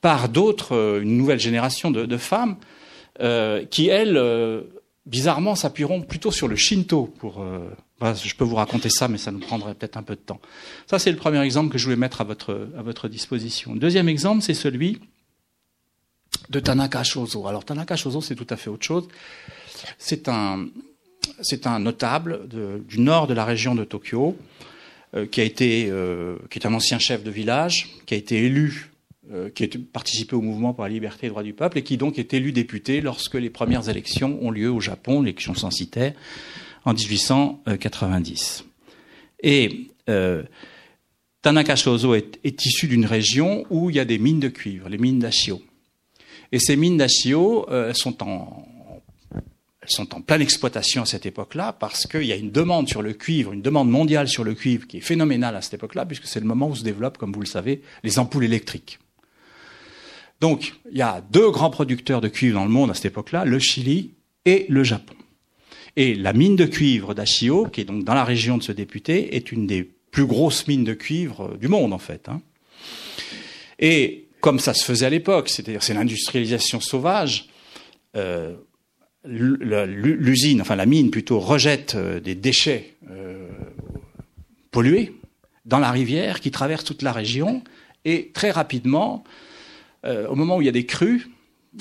par 0.00 0.28
d'autres, 0.28 0.74
euh, 0.74 1.00
une 1.00 1.16
nouvelle 1.16 1.38
génération 1.38 1.92
de, 1.92 2.16
femmes, 2.16 2.56
euh, 3.20 3.64
qui, 3.66 3.88
elles, 3.88 4.18
bizarrement, 5.10 5.54
s'appuieront 5.54 6.02
plutôt 6.02 6.30
sur 6.30 6.48
le 6.48 6.56
Shinto 6.56 7.12
pour. 7.18 7.44
je 8.00 8.34
peux 8.34 8.44
vous 8.44 8.54
raconter 8.54 8.88
ça, 8.88 9.08
mais 9.08 9.18
ça 9.18 9.32
nous 9.32 9.40
prendrait 9.40 9.74
peut-être 9.74 9.96
un 9.96 10.02
peu 10.02 10.14
de 10.14 10.20
temps. 10.20 10.40
Ça, 10.86 10.98
c'est 10.98 11.10
le 11.10 11.18
premier 11.18 11.40
exemple 11.40 11.72
que 11.72 11.78
je 11.78 11.84
voulais 11.84 11.96
mettre 11.96 12.20
à 12.20 12.24
votre, 12.24 12.68
à 12.78 12.82
votre 12.82 13.08
disposition. 13.08 13.74
Deuxième 13.74 14.08
exemple, 14.08 14.42
c'est 14.42 14.54
celui 14.54 15.00
de 16.48 16.60
Tanaka 16.60 17.02
Shozo. 17.02 17.46
Alors 17.46 17.64
Tanaka 17.64 17.96
Shozo, 17.96 18.20
c'est 18.20 18.34
tout 18.34 18.46
à 18.50 18.56
fait 18.56 18.70
autre 18.70 18.84
chose. 18.84 19.08
C'est 19.98 20.28
un, 20.28 20.66
c'est 21.40 21.66
un 21.66 21.78
notable 21.78 22.48
du 22.86 23.00
nord 23.00 23.26
de 23.26 23.34
la 23.34 23.44
région 23.44 23.74
de 23.74 23.84
Tokyo, 23.84 24.36
euh, 25.14 25.26
qui 25.26 25.40
a 25.40 25.44
été, 25.44 25.88
euh, 25.90 26.36
qui 26.50 26.58
est 26.58 26.66
un 26.66 26.74
ancien 26.74 26.98
chef 26.98 27.22
de 27.22 27.30
village, 27.30 27.88
qui 28.06 28.14
a 28.14 28.16
été 28.16 28.44
élu, 28.44 28.89
euh, 28.89 28.89
qui 29.54 29.64
a 29.64 29.68
participé 29.92 30.34
au 30.34 30.40
mouvement 30.40 30.74
pour 30.74 30.84
la 30.84 30.90
liberté 30.90 31.26
et 31.26 31.28
le 31.28 31.30
droit 31.30 31.42
du 31.42 31.52
peuple, 31.52 31.78
et 31.78 31.82
qui 31.82 31.96
donc 31.96 32.18
est 32.18 32.34
élu 32.34 32.52
député 32.52 33.00
lorsque 33.00 33.34
les 33.34 33.50
premières 33.50 33.88
élections 33.88 34.38
ont 34.42 34.50
lieu 34.50 34.70
au 34.70 34.80
Japon, 34.80 35.22
l'élection 35.22 35.54
censitaire, 35.54 36.14
en 36.84 36.94
1890. 36.94 38.64
Et 39.42 39.90
Tanaka 41.42 41.74
Shozo 41.74 42.14
est, 42.14 42.38
est 42.44 42.66
issu 42.66 42.86
d'une 42.86 43.06
région 43.06 43.64
où 43.70 43.88
il 43.88 43.96
y 43.96 44.00
a 44.00 44.04
des 44.04 44.18
mines 44.18 44.40
de 44.40 44.48
cuivre, 44.48 44.88
les 44.88 44.98
mines 44.98 45.18
d'Ashio. 45.18 45.62
Et 46.52 46.58
ces 46.58 46.76
mines 46.76 46.98
d'Ashio, 46.98 47.66
euh, 47.70 47.94
sont 47.94 48.22
en, 48.22 48.66
sont 49.86 50.14
en 50.14 50.20
pleine 50.20 50.42
exploitation 50.42 51.02
à 51.02 51.06
cette 51.06 51.24
époque-là 51.24 51.72
parce 51.72 52.06
qu'il 52.06 52.24
y 52.24 52.32
a 52.32 52.36
une 52.36 52.50
demande 52.50 52.88
sur 52.88 53.00
le 53.00 53.14
cuivre, 53.14 53.52
une 53.52 53.62
demande 53.62 53.88
mondiale 53.88 54.28
sur 54.28 54.44
le 54.44 54.54
cuivre 54.54 54.86
qui 54.86 54.98
est 54.98 55.02
phénoménale 55.02 55.56
à 55.56 55.62
cette 55.62 55.74
époque-là 55.74 56.04
puisque 56.04 56.26
c'est 56.26 56.40
le 56.40 56.46
moment 56.46 56.68
où 56.68 56.76
se 56.76 56.84
développent, 56.84 57.16
comme 57.16 57.32
vous 57.32 57.40
le 57.40 57.46
savez, 57.46 57.80
les 58.02 58.18
ampoules 58.18 58.44
électriques. 58.44 58.98
Donc, 60.40 60.74
il 60.90 60.98
y 60.98 61.02
a 61.02 61.22
deux 61.30 61.50
grands 61.50 61.70
producteurs 61.70 62.20
de 62.20 62.28
cuivre 62.28 62.58
dans 62.58 62.64
le 62.64 62.70
monde 62.70 62.90
à 62.90 62.94
cette 62.94 63.06
époque-là, 63.06 63.44
le 63.44 63.58
Chili 63.58 64.12
et 64.44 64.66
le 64.68 64.84
Japon. 64.84 65.14
Et 65.96 66.14
la 66.14 66.32
mine 66.32 66.56
de 66.56 66.64
cuivre 66.64 67.14
d'Ashio, 67.14 67.66
qui 67.66 67.82
est 67.82 67.84
donc 67.84 68.04
dans 68.04 68.14
la 68.14 68.24
région 68.24 68.56
de 68.56 68.62
ce 68.62 68.72
député, 68.72 69.36
est 69.36 69.52
une 69.52 69.66
des 69.66 69.82
plus 69.82 70.26
grosses 70.26 70.66
mines 70.66 70.84
de 70.84 70.94
cuivre 70.94 71.56
du 71.58 71.68
monde, 71.68 71.92
en 71.92 71.98
fait. 71.98 72.28
Hein. 72.28 72.40
Et 73.78 74.28
comme 74.40 74.58
ça 74.58 74.74
se 74.74 74.84
faisait 74.84 75.06
à 75.06 75.10
l'époque, 75.10 75.48
c'est-à-dire 75.48 75.82
c'est 75.82 75.94
l'industrialisation 75.94 76.80
sauvage. 76.80 77.48
Euh, 78.16 78.54
l'usine, 79.24 80.62
enfin 80.62 80.76
la 80.76 80.86
mine 80.86 81.10
plutôt, 81.10 81.38
rejette 81.38 81.94
euh, 81.94 82.20
des 82.20 82.34
déchets 82.34 82.94
euh, 83.10 83.48
pollués 84.70 85.14
dans 85.66 85.78
la 85.78 85.90
rivière 85.90 86.40
qui 86.40 86.50
traverse 86.50 86.84
toute 86.84 87.02
la 87.02 87.12
région 87.12 87.62
et 88.06 88.30
très 88.32 88.50
rapidement, 88.50 89.24
au 90.04 90.34
moment 90.34 90.56
où 90.56 90.62
il 90.62 90.66
y 90.66 90.68
a 90.68 90.72
des 90.72 90.86
crues, 90.86 91.28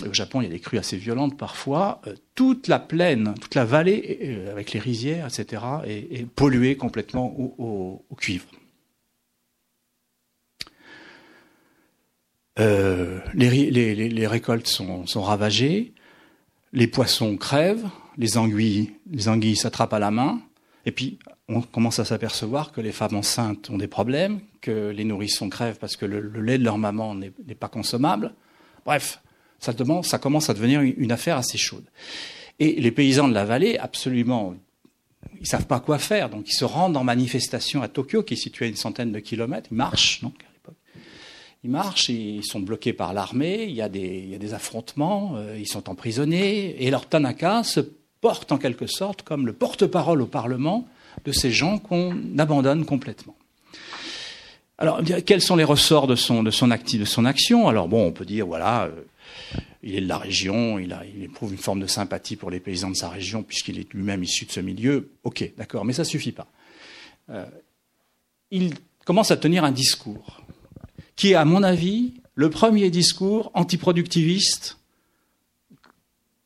au 0.08 0.14
Japon 0.14 0.42
il 0.42 0.46
y 0.46 0.48
a 0.48 0.52
des 0.52 0.60
crues 0.60 0.78
assez 0.78 0.98
violentes 0.98 1.38
parfois, 1.38 2.02
toute 2.36 2.68
la 2.68 2.80
plaine, 2.80 3.34
toute 3.40 3.56
la 3.56 3.66
vallée 3.66 4.46
avec 4.52 4.74
les 4.74 4.80
rizières, 4.80 5.28
etc., 5.28 5.64
est, 5.86 6.28
polluée 6.28 6.76
complètement 6.76 7.34
au 7.38 8.16
cuivre. 8.18 8.46
Euh, 12.60 13.20
les, 13.34 14.28
récoltes 14.28 14.68
sont, 14.68 15.22
ravagées, 15.22 15.94
les 16.74 16.88
poissons 16.88 17.38
crèvent, 17.38 17.88
les 18.18 18.38
anguilles 18.38 19.56
s'attrapent 19.56 19.94
à 19.94 20.00
la 20.00 20.12
main, 20.12 20.42
et 20.86 20.92
puis 20.92 21.20
on 21.48 21.62
commence 21.62 22.00
à 22.00 22.06
s'apercevoir 22.06 22.72
que 22.72 22.82
les 22.82 22.92
femmes 22.92 23.16
enceintes 23.16 23.70
ont 23.70 23.78
des 23.78 23.88
problèmes, 23.88 24.40
que 24.62 24.90
les 24.90 25.04
nourrissons 25.04 25.50
crèvent 25.50 25.78
parce 25.80 25.96
que 25.96 26.06
le, 26.06 26.22
lait 26.42 26.58
de 26.58 26.64
leur 26.64 26.78
maman 26.78 27.16
n'est 27.16 27.32
pas 27.60 27.68
consommable. 27.68 28.34
Bref, 28.86 29.22
ça, 29.60 29.74
commence 29.74 30.50
à 30.50 30.54
devenir 30.54 30.82
une 30.82 31.12
affaire 31.12 31.38
assez 31.38 31.58
chaude. 31.58 31.86
Et 32.60 32.80
les 32.80 32.92
paysans 32.92 33.28
de 33.28 33.34
la 33.34 33.46
vallée, 33.46 33.78
absolument, 33.78 34.56
ils 35.40 35.48
savent 35.48 35.68
pas 35.68 35.80
quoi 35.80 35.98
faire, 35.98 36.30
donc 36.30 36.50
ils 36.50 36.56
se 36.56 36.66
rendent 36.66 36.98
en 36.98 37.04
manifestation 37.04 37.82
à 37.82 37.88
Tokyo, 37.88 38.24
qui 38.24 38.36
est 38.36 38.38
située 38.38 38.66
à 38.66 38.70
une 38.70 38.76
centaine 38.76 39.12
de 39.12 39.20
kilomètres, 39.20 39.70
ils 39.72 39.78
marchent, 39.78 40.22
donc 40.22 40.36
ils 41.64 41.70
marchent, 41.70 42.08
ils 42.08 42.46
sont 42.46 42.62
bloqués 42.62 42.94
par 42.94 43.14
l'armée, 43.14 43.66
il, 43.66 43.76
y 43.76 43.82
a 43.82 43.90
des 43.90 44.54
affrontements, 44.54 45.34
euh, 45.36 45.58
ils 45.60 45.68
sont 45.68 45.90
emprisonnés, 45.90 46.82
et 46.82 46.90
leur 46.90 47.08
Tanaka 47.08 47.64
se 47.64 47.82
porte 48.22 48.52
en 48.52 48.58
quelque 48.58 48.88
sorte 48.88 49.24
comme 49.24 49.46
le 49.46 49.54
porte-parole 49.54 50.22
au 50.22 50.26
Parlement 50.26 50.88
de 51.26 51.32
ces 51.32 51.52
gens 51.52 51.80
qu'on 51.80 52.16
abandonne 52.38 52.86
complètement. 52.86 53.36
Alors, 54.78 55.02
quels 55.26 55.42
sont 55.42 55.58
les 55.58 55.66
ressorts 55.66 56.08
de 56.08 56.16
son, 56.16 56.42
de 56.42 56.52
son, 56.52 56.68
de 56.68 57.06
son 57.06 57.26
action? 57.26 57.68
Alors 57.68 57.90
bon, 57.90 58.08
on 58.08 58.12
peut 58.14 58.26
dire, 58.26 58.48
voilà, 58.48 58.86
euh, 58.86 58.92
il 59.84 59.96
est 59.96 60.02
de 60.02 60.08
la 60.08 60.18
région, 60.18 60.80
il, 60.80 60.96
éprouve 61.22 61.52
une 61.52 61.58
forme 61.58 61.82
de 61.82 61.88
sympathie 61.88 62.38
pour 62.38 62.50
les 62.50 62.62
paysans 62.62 62.90
de 62.90 62.96
sa 62.96 63.10
région, 63.10 63.44
puisqu'il 63.44 63.78
est 63.78 63.94
lui-même 63.94 64.24
issu 64.24 64.46
de 64.46 64.52
ce 64.52 64.62
milieu. 64.62 65.12
Ok, 65.26 65.52
d'accord, 65.58 65.84
mais 65.84 65.92
ça 65.92 66.06
suffit 66.06 66.32
pas. 66.32 66.48
Euh, 67.30 67.46
il 68.52 68.74
commence 69.04 69.32
à 69.32 69.38
tenir 69.38 69.66
un 69.66 69.72
discours 69.72 70.42
qui 71.18 71.32
est, 71.32 71.36
à 71.36 71.44
mon 71.44 71.62
avis, 71.62 72.14
le 72.36 72.50
premier 72.50 72.90
discours 72.90 73.52
antiproductiviste 73.56 74.78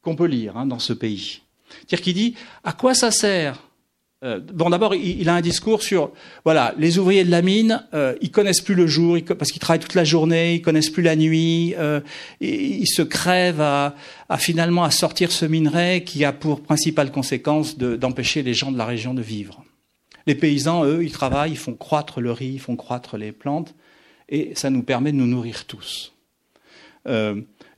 qu'on 0.01 0.15
peut 0.15 0.25
lire 0.25 0.57
hein, 0.57 0.65
dans 0.65 0.79
ce 0.79 0.93
pays. 0.93 1.42
C'est-à-dire 1.79 2.01
qu'il 2.01 2.13
dit 2.13 2.35
à 2.63 2.73
quoi 2.73 2.93
ça 2.93 3.11
sert 3.11 3.61
euh, 4.23 4.39
Bon, 4.53 4.69
d'abord, 4.69 4.95
il, 4.95 5.27
a 5.29 5.35
un 5.35 5.41
discours 5.41 5.81
sur 5.81 6.11
voilà, 6.45 6.73
les 6.77 6.99
ouvriers 6.99 7.23
de 7.23 7.31
la 7.31 7.41
mine, 7.41 7.85
euh, 7.93 8.15
ils 8.21 8.31
connaissent 8.31 8.61
plus 8.61 8.75
le 8.75 8.87
jour 8.87 9.17
parce 9.37 9.51
qu'ils 9.51 9.61
travaillent 9.61 9.81
toute 9.81 9.95
la 9.95 10.03
journée, 10.03 10.55
ils 10.55 10.61
connaissent 10.61 10.89
plus 10.89 11.03
la 11.03 11.15
nuit, 11.15 11.75
euh, 11.77 11.99
ils, 12.41 12.87
se 12.87 13.01
crèvent 13.01 13.61
à, 13.61 13.95
finalement 14.37 14.83
à 14.83 14.91
sortir 14.91 15.31
ce 15.31 15.45
minerai 15.45 16.03
qui 16.03 16.25
a 16.25 16.31
pour 16.31 16.61
principale 16.61 17.11
conséquence 17.11 17.77
d'empêcher 17.77 18.43
les 18.43 18.53
gens 18.53 18.71
de 18.71 18.77
la 18.77 18.85
région 18.85 19.13
de 19.13 19.21
vivre. 19.21 19.63
Les 20.25 20.35
paysans, 20.35 20.85
eux, 20.85 21.03
ils 21.03 21.11
travaillent, 21.11 21.51
ils 21.51 21.57
font 21.57 21.73
croître 21.73 22.21
le 22.21 22.31
riz, 22.31 22.53
ils 22.53 22.59
font 22.59 22.77
croître 22.77 23.17
les 23.17 23.33
plantes, 23.33 23.75
et 24.29 24.53
ça 24.55 24.69
nous 24.69 24.83
permet 24.83 25.11
de 25.11 25.17
nous 25.17 25.27
nourrir 25.27 25.65
tous. 25.65 26.13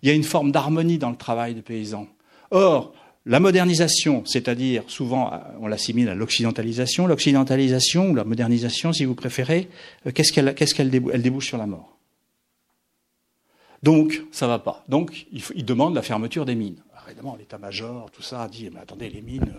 Il 0.05 0.09
y 0.09 0.11
a 0.11 0.13
une 0.13 0.23
forme 0.23 0.51
d'harmonie 0.51 0.99
dans 0.99 1.09
le 1.09 1.15
travail 1.15 1.55
des 1.55 1.63
paysans. 1.63 2.07
Or, 2.51 2.93
la 3.25 3.39
modernisation, 3.39 4.23
c'est-à-dire 4.25 4.83
souvent 4.87 5.31
on 5.59 5.67
l'assimile 5.67 6.09
à 6.09 6.15
l'occidentalisation, 6.15 7.07
l'occidentalisation 7.07 8.11
ou 8.11 8.15
la 8.15 8.23
modernisation, 8.23 8.93
si 8.93 9.05
vous 9.05 9.15
préférez, 9.15 9.67
euh, 10.05 10.11
qu'est-ce 10.11 10.31
qu'elle 10.31 10.53
qu'est-ce 10.53 10.75
qu'elle 10.75 10.89
débouche, 10.91 11.11
elle 11.13 11.21
débouche 11.21 11.47
sur 11.47 11.57
la 11.57 11.65
mort? 11.65 11.97
Donc, 13.83 14.23
ça 14.31 14.47
va 14.47 14.59
pas. 14.59 14.83
Donc, 14.89 15.27
il, 15.31 15.43
il 15.55 15.65
demande 15.65 15.93
la 15.95 16.01
fermeture 16.01 16.45
des 16.45 16.55
mines. 16.55 16.81
évidemment, 17.07 17.35
l'état-major, 17.35 18.09
tout 18.11 18.23
ça, 18.23 18.47
dit 18.47 18.69
mais 18.73 18.79
attendez, 18.79 19.09
les 19.09 19.21
mines, 19.21 19.53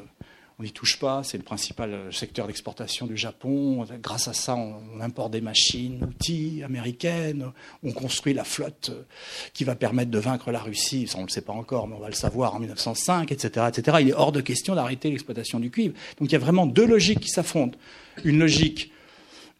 on 0.58 0.62
n'y 0.62 0.70
touche 0.70 0.98
pas, 0.98 1.22
c'est 1.22 1.36
le 1.36 1.42
principal 1.42 1.92
euh, 1.92 2.10
secteur 2.10 2.46
d'exportation 2.46 3.06
du 3.06 3.16
Japon. 3.16 3.86
Grâce 4.02 4.26
à 4.26 4.32
ça, 4.32 4.56
on 4.56 5.00
importe 5.02 5.32
des 5.32 5.42
machines, 5.42 6.02
outils 6.02 6.62
américaines, 6.64 7.52
on 7.82 7.92
construit 7.92 8.32
la 8.32 8.44
flotte 8.44 8.90
euh, 8.90 9.02
qui 9.52 9.64
va 9.64 9.74
permettre 9.74 10.10
de 10.10 10.18
vaincre 10.18 10.50
la 10.52 10.60
Russie. 10.60 11.08
Ça, 11.08 11.18
on 11.18 11.22
ne 11.22 11.26
le 11.26 11.30
sait 11.30 11.42
pas 11.42 11.52
encore, 11.52 11.88
mais 11.88 11.94
on 11.94 12.00
va 12.00 12.08
le 12.08 12.14
savoir 12.14 12.54
en 12.54 12.60
1905, 12.60 13.32
etc., 13.32 13.66
etc. 13.68 13.98
Il 14.00 14.08
est 14.08 14.14
hors 14.14 14.32
de 14.32 14.40
question 14.40 14.74
d'arrêter 14.74 15.10
l'exploitation 15.10 15.60
du 15.60 15.70
cuivre. 15.70 15.94
Donc 16.18 16.30
il 16.30 16.32
y 16.32 16.36
a 16.36 16.40
vraiment 16.40 16.64
deux 16.64 16.86
logiques 16.86 17.20
qui 17.20 17.30
s'affrontent. 17.30 17.78
Une 18.24 18.38
logique 18.38 18.92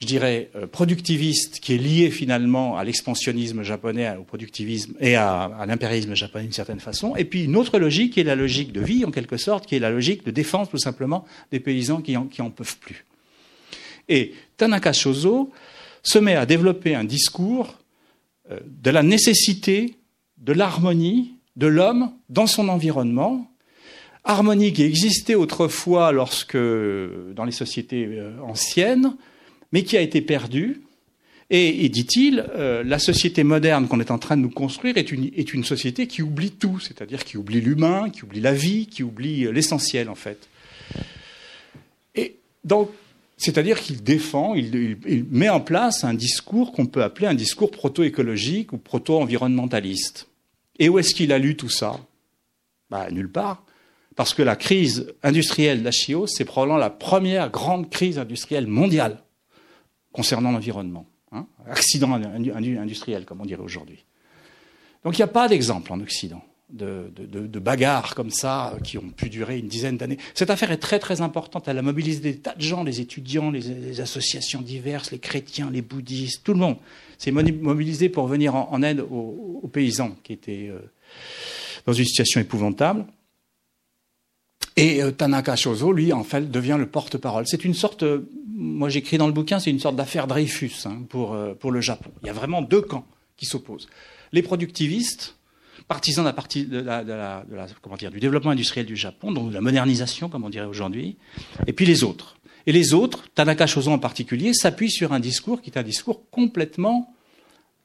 je 0.01 0.07
dirais, 0.07 0.51
euh, 0.57 0.67
productiviste 0.67 1.61
qui 1.61 1.75
est 1.75 1.79
lié 1.79 2.11
finalement 2.11 2.77
à 2.77 2.85
l'expansionnisme 2.85 3.63
japonais, 3.63 4.15
au 4.17 4.25
productivisme 4.25 4.95
et 5.01 5.17
à, 5.17 5.65
l'impérialisme 5.67 6.15
japonais 6.15 6.45
d'une 6.45 6.53
certaine 6.53 6.81
façon, 6.81 7.17
et 7.17 7.25
puis 7.25 7.45
une 7.45 7.57
autre 7.57 7.79
logique 7.79 8.15
qui 8.15 8.21
est 8.21 8.25
la 8.25 8.37
logique 8.37 8.73
de 8.73 8.81
vie 8.81 9.05
en 9.05 9.11
quelque 9.11 9.37
sorte, 9.37 9.67
qui 9.67 9.75
est 9.75 9.79
la 9.81 9.91
logique 9.91 10.25
de 10.25 10.31
défense 10.31 10.69
tout 10.69 10.79
simplement 10.79 11.25
des 11.51 11.61
paysans 11.61 12.03
qui 12.03 12.17
en, 12.17 12.51
peuvent 12.51 12.77
plus. 12.79 13.07
Et 14.09 14.35
Tanaka 14.57 14.93
Shozo 14.93 15.51
se 16.03 16.19
met 16.19 16.37
à 16.37 16.47
développer 16.47 16.95
un 16.95 17.05
discours 17.05 17.79
euh, 18.51 18.61
de 18.65 18.91
la 18.91 19.03
nécessité 19.03 19.97
de 20.39 20.53
l'harmonie 20.53 21.33
de 21.57 21.67
l'homme 21.67 22.13
dans 22.29 22.47
son 22.47 22.69
environnement, 22.69 23.51
harmonie 24.25 24.75
qui 24.75 24.83
existait 24.83 25.35
autrefois 25.35 26.13
lorsque 26.13 26.57
dans 26.57 27.45
les 27.45 27.53
sociétés 27.53 28.07
euh, 28.07 28.39
anciennes, 28.43 29.17
mais 29.73 29.83
qui 29.83 29.97
a 29.97 30.01
été 30.01 30.21
perdue. 30.21 30.83
Et, 31.49 31.89
dit-il, 31.89 32.45
euh, 32.57 32.83
la 32.83 32.99
société 32.99 33.45
moderne 33.45 33.87
qu'on 33.87 34.01
est 34.01 34.11
en 34.11 34.19
train 34.19 34.37
de 34.37 34.43
nous 34.43 34.51
construire 34.51 34.97
est 34.97 35.13
une, 35.13 35.65
société 35.65 36.09
qui 36.09 36.21
oublie 36.21 36.51
tout, 36.51 36.81
c'est-à-dire 36.81 37.25
qui 37.25 37.37
oublie 37.37 37.61
l'humain, 37.61 38.11
qui 38.11 38.25
oublie 38.25 38.41
la 38.41 38.53
vie, 38.53 38.87
qui 38.87 39.05
oublie 39.05 39.51
l'essentiel 39.53 40.09
en 40.09 40.17
fait. 40.17 40.49
Et 42.17 42.37
donc, 42.65 42.91
c'est-à-dire 43.37 43.81
qu'il 43.81 44.03
défend, 44.03 44.55
il, 44.55 45.27
met 45.31 45.49
en 45.49 45.61
place 45.61 46.03
un 46.03 46.15
discours 46.15 46.73
qu'on 46.73 46.87
peut 46.87 47.05
appeler 47.05 47.29
un 47.29 47.35
discours 47.35 47.71
proto-écologique 47.71 48.73
ou 48.73 48.79
proto-environnementaliste. 48.79 50.29
Et 50.79 50.89
où 50.89 50.99
est-ce 50.99 51.15
qu'il 51.15 51.33
a 51.33 51.39
lu 51.39 51.55
tout 51.55 51.69
ça? 51.69 52.01
Bah, 52.91 53.09
Nulle 53.11 53.31
part. 53.31 53.63
Parce 54.17 54.33
que 54.33 54.43
la 54.43 54.57
crise 54.57 55.13
industrielle 55.23 55.83
d'Achio, 55.83 56.27
c'est 56.27 56.47
probablement 56.47 56.79
la 56.79 56.91
première 56.91 57.51
grande 57.51 57.91
crise 57.91 58.19
industrielle 58.19 58.67
mondiale 58.67 59.19
concernant 60.17 60.51
l'environnement. 60.51 61.07
Hein 61.33 61.47
Accident 61.69 62.13
industriel, 62.15 63.25
comme 63.25 63.41
on 63.41 63.47
dirait 63.47 63.63
aujourd'hui. 63.63 64.05
Donc 65.05 65.19
il 65.19 65.21
n'y 65.21 65.25
a 65.25 65.29
pas 65.29 65.47
d'exemple 65.47 65.93
en 65.93 66.01
Occident 66.01 66.43
de, 66.71 67.59
bagarres 67.61 68.15
comme 68.15 68.31
ça 68.31 68.73
euh, 68.75 68.81
qui 68.81 68.99
ont 68.99 69.09
pu 69.09 69.29
durer 69.29 69.59
une 69.59 69.69
dizaine 69.69 69.97
d'années. 69.97 70.19
Cette 70.35 70.51
affaire 70.51 70.73
est 70.73 70.79
très 70.79 70.99
très 70.99 71.21
importante. 71.21 71.69
Elle 71.69 71.79
a 71.79 71.83
mobilisé 71.83 72.21
des 72.21 72.39
tas 72.39 72.55
de 72.55 72.61
gens, 72.61 72.83
les 72.83 73.01
étudiants, 73.01 73.51
les, 73.51 74.01
associations 74.01 74.63
diverses, 74.63 75.13
les 75.13 75.19
chrétiens, 75.19 75.71
les 75.71 75.83
bouddhistes, 75.83 76.43
tout 76.43 76.53
le 76.53 76.59
monde 76.59 76.77
s'est 77.19 77.31
mobilisé 77.31 78.09
pour 78.09 78.27
venir 78.27 78.55
en, 78.55 78.83
aide 78.83 79.01
aux, 79.01 79.71
paysans 79.73 80.17
qui 80.23 80.33
étaient 80.33 80.69
euh, 80.71 80.79
dans 81.87 81.93
une 81.93 82.05
situation 82.05 82.41
épouvantable. 82.41 83.07
Et 84.77 85.03
euh, 85.03 85.11
Tanaka 85.11 85.57
Shozo, 85.57 85.93
lui, 85.93 86.13
en 86.13 86.25
fait, 86.25 86.51
devient 86.51 86.77
le 86.79 86.87
porte-parole. 86.87 87.47
C'est 87.47 87.65
une 87.65 87.75
sorte, 87.75 88.05
moi 88.55 88.89
j'écris 88.89 89.19
dans 89.19 89.27
le 89.27 89.33
bouquin, 89.33 89.59
c'est 89.59 89.71
une 89.71 89.81
sorte 89.81 89.97
d'affaire 89.97 90.27
Dreyfus 90.27 90.73
hein, 90.85 91.03
pour, 91.09 91.37
pour 91.59 91.73
le 91.73 91.81
Japon. 91.81 92.11
Il 92.23 92.27
y 92.27 92.31
a 92.31 92.35
vraiment 92.35 92.63
deux 92.63 92.83
camps 92.83 93.07
qui 93.37 93.47
s'opposent. 93.47 93.89
Les 94.33 94.43
productivistes, 94.43 95.37
partisans 95.89 96.25
de 96.25 96.79
la, 96.81 97.05
de 97.05 97.13
la, 97.13 97.45
comment 97.81 97.97
dire, 97.97 98.11
du 98.11 98.21
développement 98.21 98.51
industriel 98.51 98.87
du 98.87 98.97
Japon, 98.97 99.33
donc 99.33 99.51
de 99.51 99.55
la 99.55 99.61
modernisation, 99.61 100.29
comme 100.29 100.45
on 100.45 100.51
dirait 100.51 100.67
aujourd'hui, 100.67 101.17
et 101.67 101.73
puis 101.73 101.87
les 101.87 102.05
autres. 102.05 102.37
Et 102.67 102.73
les 102.73 102.95
autres, 102.95 103.29
Tanaka 103.35 103.67
Shozo 103.67 103.93
en 103.93 103.99
particulier, 103.99 104.53
s'appuient 104.53 104.91
sur 104.91 105.13
un 105.13 105.21
discours 105.21 105.63
qui 105.63 105.71
est 105.71 105.79
un 105.79 105.85
discours 105.85 106.29
complètement 106.31 107.15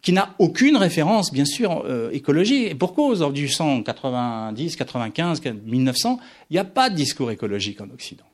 qui 0.02 0.14
n'a 0.14 0.36
aucune 0.40 0.78
référence, 0.78 1.32
bien 1.32 1.46
sûr, 1.46 1.84
euh, 1.86 2.10
écologique. 2.12 2.72
Et 2.72 2.76
pour 2.76 2.94
cause, 2.94 3.22
en 3.22 3.30
1890, 3.30 4.76
95, 4.76 5.42
1900, 5.66 6.20
il 6.50 6.54
n'y 6.54 6.60
a 6.60 6.64
pas 6.64 6.90
de 6.90 6.96
discours 6.96 7.32
écologique 7.32 7.82
en 7.82 7.90
Occident? 7.90 8.26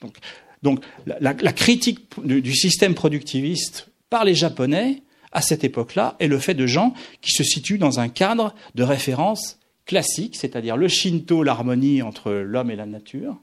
Donc, 0.00 0.16
donc 0.62 0.84
la, 1.06 1.34
critique 1.52 2.00
du, 2.22 2.42
du, 2.42 2.54
système 2.54 2.94
productiviste 2.94 3.88
par 4.10 4.24
les 4.24 4.34
Japonais 4.34 5.02
à 5.32 5.42
cette 5.42 5.64
époque-là 5.64 6.16
est 6.18 6.28
le 6.28 6.38
fait 6.38 6.54
de 6.54 6.66
gens 6.66 6.94
qui 7.20 7.32
se 7.32 7.42
situent 7.42 7.78
dans 7.78 7.98
un 7.98 8.08
cadre 8.08 8.54
de 8.74 8.82
référence 8.82 9.58
classique, 9.84 10.36
c'est-à-dire 10.36 10.76
le 10.76 10.88
Shinto, 10.88 11.42
l'harmonie 11.42 12.02
entre 12.02 12.32
l'homme 12.32 12.70
et 12.70 12.76
la 12.76 12.86
nature, 12.86 13.38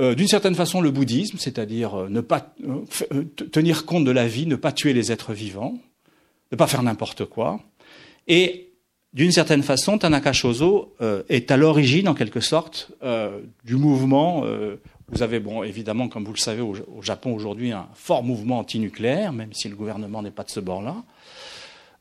euh, 0.00 0.14
d'une 0.14 0.28
certaine 0.28 0.54
façon 0.54 0.80
le 0.80 0.90
bouddhisme, 0.90 1.38
c'est-à-dire 1.38 1.94
euh, 1.94 2.08
ne 2.08 2.20
pas 2.20 2.54
euh, 2.64 3.24
tenir 3.50 3.84
compte 3.84 4.04
de 4.04 4.10
la 4.10 4.28
vie, 4.28 4.46
ne 4.46 4.56
pas 4.56 4.70
tuer 4.70 4.92
les 4.92 5.10
êtres 5.10 5.32
vivants, 5.32 5.78
ne 6.52 6.56
pas 6.56 6.66
faire 6.66 6.82
n'importe 6.82 7.24
quoi, 7.24 7.60
et 8.26 8.72
d'une 9.14 9.32
certaine 9.32 9.62
façon, 9.62 9.98
Tanaka 9.98 10.32
Shozo 10.32 10.94
est 11.28 11.50
à 11.50 11.56
l'origine, 11.56 12.08
en 12.08 12.14
quelque 12.14 12.40
sorte, 12.40 12.92
du 13.64 13.76
mouvement 13.76 14.44
vous 15.10 15.22
avez, 15.22 15.40
bon, 15.40 15.62
évidemment, 15.62 16.08
comme 16.08 16.24
vous 16.24 16.34
le 16.34 16.38
savez, 16.38 16.60
au, 16.60 16.74
Japon 17.02 17.34
aujourd'hui, 17.34 17.72
un 17.72 17.88
fort 17.94 18.22
mouvement 18.22 18.58
antinucléaire, 18.58 19.32
même 19.32 19.52
si 19.52 19.68
le 19.68 19.74
gouvernement 19.74 20.22
n'est 20.22 20.30
pas 20.30 20.44
de 20.44 20.50
ce 20.50 20.60
bord-là. 20.60 20.96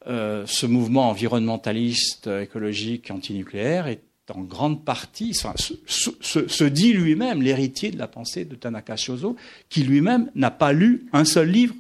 Euh, 0.08 0.46
ce 0.46 0.66
mouvement 0.66 1.10
environnementaliste, 1.10 2.28
écologique, 2.28 3.10
antinucléaire 3.10 3.88
est 3.88 4.02
en 4.34 4.42
grande 4.42 4.84
partie, 4.84 5.34
enfin, 5.38 5.54
se, 5.58 6.64
dit 6.66 6.92
lui-même 6.92 7.42
l'héritier 7.42 7.92
de 7.92 7.98
la 7.98 8.10
pensée 8.10 8.44
de 8.44 8.56
Tanaka 8.56 8.98
Shozo, 8.98 9.38
qui 9.70 9.84
lui-même 9.84 10.30
n'a 10.36 10.52
pas 10.52 10.74
lu 10.74 11.08
un 11.14 11.24
seul 11.24 11.50
livre 11.50 11.76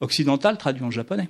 occidental 0.00 0.58
traduit 0.58 0.84
en 0.84 0.90
japonais. 0.90 1.28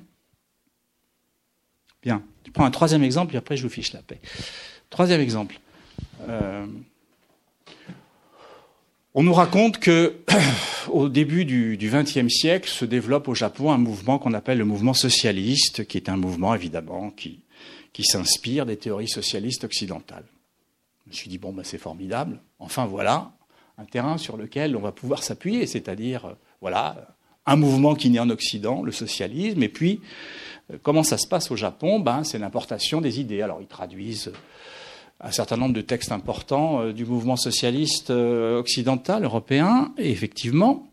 Bien, 2.03 2.23
je 2.47 2.51
prends 2.51 2.65
un 2.65 2.71
troisième 2.71 3.03
exemple, 3.03 3.35
et 3.35 3.39
après 3.39 3.57
je 3.57 3.63
vous 3.63 3.69
fiche 3.69 3.93
la 3.93 4.03
paix. 4.03 4.21
Troisième 4.89 5.21
exemple. 5.21 5.61
Euh, 6.29 6.67
on 9.15 9.23
nous 9.23 9.35
raconte 9.35 9.79
que, 9.79 10.17
au 10.89 11.09
début 11.09 11.45
du 11.45 11.77
XXe 11.77 12.29
siècle, 12.29 12.69
se 12.69 12.85
développe 12.85 13.29
au 13.29 13.35
Japon 13.35 13.73
un 13.73 13.79
mouvement 13.79 14.19
qu'on 14.19 14.35
appelle 14.35 14.59
le 14.59 14.65
mouvement 14.65 14.95
socialiste, 14.95 15.87
qui 15.87 15.97
est 15.97 16.09
un 16.09 16.17
mouvement 16.17 16.55
évidemment 16.55 17.11
qui, 17.11 17.41
qui 17.93 18.05
s'inspire 18.05 18.67
des 18.67 18.77
théories 18.77 19.09
socialistes 19.09 19.65
occidentales. 19.65 20.27
Je 21.05 21.11
me 21.11 21.15
suis 21.15 21.29
dit 21.29 21.39
bon, 21.39 21.53
ben, 21.53 21.65
c'est 21.65 21.79
formidable. 21.79 22.41
Enfin 22.59 22.87
voilà 22.87 23.33
un 23.79 23.85
terrain 23.85 24.19
sur 24.19 24.37
lequel 24.37 24.77
on 24.77 24.81
va 24.81 24.93
pouvoir 24.93 25.23
s'appuyer, 25.23 25.67
c'est-à-dire 25.67 26.27
euh, 26.27 26.35
voilà 26.61 27.17
un 27.47 27.57
mouvement 27.57 27.95
qui 27.95 28.11
naît 28.11 28.21
en 28.21 28.31
Occident, 28.31 28.83
le 28.83 28.93
socialisme, 28.93 29.63
et 29.63 29.69
puis 29.69 30.01
comment 30.83 31.03
ça 31.03 31.19
se 31.19 31.27
passe 31.27 31.51
au 31.51 31.57
Japon? 31.57 32.01
Ben 32.01 32.25
c'est 32.25 32.39
l'importation 32.39 33.01
des 33.01 33.21
idées. 33.21 33.43
Alors 33.43 33.61
ils 33.61 33.67
traduisent 33.67 34.33
un 35.21 35.31
certain 35.31 35.57
nombre 35.57 35.75
de 35.75 35.81
textes 35.81 36.13
importants 36.13 36.81
euh, 36.81 36.93
du 36.93 37.05
mouvement 37.05 37.37
socialiste 37.37 38.11
euh, 38.11 38.59
occidental, 38.59 39.25
européen, 39.25 39.93
effectivement. 39.99 40.93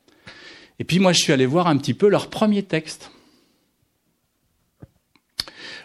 Et 0.80 0.84
puis 0.84 1.00
moi, 1.00 1.14
je 1.14 1.20
suis 1.20 1.34
allé 1.34 1.46
voir 1.46 1.68
un 1.68 1.78
petit 1.78 1.94
peu 1.94 2.08
leur 2.10 2.30
premier 2.30 2.64
texte. 2.64 3.12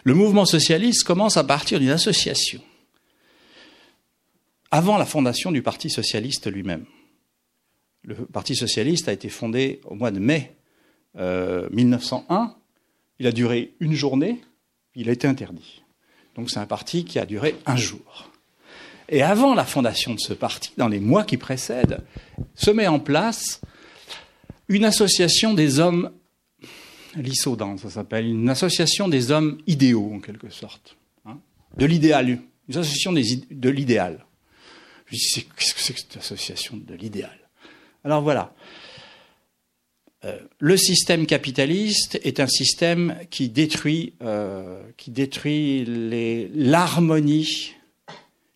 Le 0.03 0.13
mouvement 0.13 0.45
socialiste 0.45 1.05
commence 1.05 1.37
à 1.37 1.45
partir 1.45 1.79
d'une 1.79 1.89
association, 1.89 2.61
avant 4.69 4.97
la 4.97 5.05
fondation 5.05 5.51
du 5.51 5.61
Parti 5.61 5.89
socialiste 5.89 6.51
lui-même. 6.51 6.85
Le 8.03 8.15
Parti 8.15 8.53
socialiste 8.53 9.07
a 9.07 9.13
été 9.13 9.29
fondé 9.29 9.79
au 9.85 9.95
mois 9.95 10.11
de 10.11 10.19
mai 10.19 10.57
1901. 11.15 12.53
Il 13.19 13.27
a 13.27 13.31
duré 13.31 13.73
une 13.79 13.93
journée, 13.93 14.41
il 14.95 15.09
a 15.09 15.11
été 15.11 15.27
interdit. 15.27 15.83
Donc 16.35 16.49
c'est 16.49 16.59
un 16.59 16.65
parti 16.65 17.05
qui 17.05 17.19
a 17.19 17.25
duré 17.25 17.55
un 17.65 17.75
jour. 17.75 18.31
Et 19.09 19.21
avant 19.21 19.53
la 19.53 19.65
fondation 19.65 20.13
de 20.13 20.19
ce 20.19 20.33
parti, 20.33 20.71
dans 20.77 20.87
les 20.87 20.99
mois 20.99 21.23
qui 21.23 21.37
précèdent, 21.37 21.99
se 22.55 22.71
met 22.71 22.87
en 22.87 22.99
place 22.99 23.61
une 24.67 24.85
association 24.85 25.53
des 25.53 25.79
hommes, 25.79 26.11
l'ISODAN, 27.15 27.77
ça 27.77 27.89
s'appelle, 27.89 28.25
une 28.25 28.49
association 28.49 29.07
des 29.07 29.31
hommes 29.31 29.59
idéaux, 29.67 30.11
en 30.13 30.19
quelque 30.19 30.49
sorte, 30.49 30.97
hein, 31.25 31.37
de 31.77 31.85
l'idéal, 31.85 32.29
une 32.29 32.77
association 32.77 33.11
de 33.13 33.69
l'idéal. 33.69 34.25
Je 35.05 35.15
dis, 35.17 35.47
qu'est-ce 35.57 35.73
que 35.75 35.81
c'est 35.81 35.93
que 35.93 35.99
cette 35.99 36.17
association 36.17 36.77
de 36.77 36.95
l'idéal? 36.95 37.37
Alors 38.03 38.21
voilà. 38.21 38.53
Euh, 40.25 40.37
le 40.59 40.77
système 40.77 41.25
capitaliste 41.25 42.19
est 42.23 42.39
un 42.39 42.47
système 42.47 43.15
qui 43.29 43.49
détruit, 43.49 44.13
euh, 44.21 44.81
qui 44.97 45.11
détruit 45.11 45.85
l'harmonie 46.55 47.73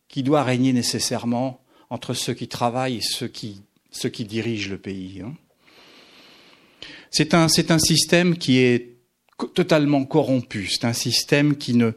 qui 0.08 0.24
doit 0.24 0.44
régner 0.44 0.74
nécessairement 0.74 1.62
entre 1.90 2.14
ceux 2.14 2.34
qui 2.34 2.48
travaillent 2.48 2.98
et 2.98 3.02
ceux 3.02 3.28
qui, 3.28 3.62
ceux 3.92 4.10
qui 4.10 4.26
dirigent 4.26 4.70
le 4.70 4.78
pays. 4.78 5.22
Hein. 5.24 5.36
C'est 7.12 7.34
un, 7.34 7.48
un, 7.48 7.80
système 7.80 8.38
qui 8.38 8.60
est 8.60 8.96
totalement 9.54 10.06
corrompu, 10.06 10.68
c'est 10.68 10.86
un 10.86 10.94
système 10.94 11.58
qui 11.58 11.74
ne, 11.74 11.92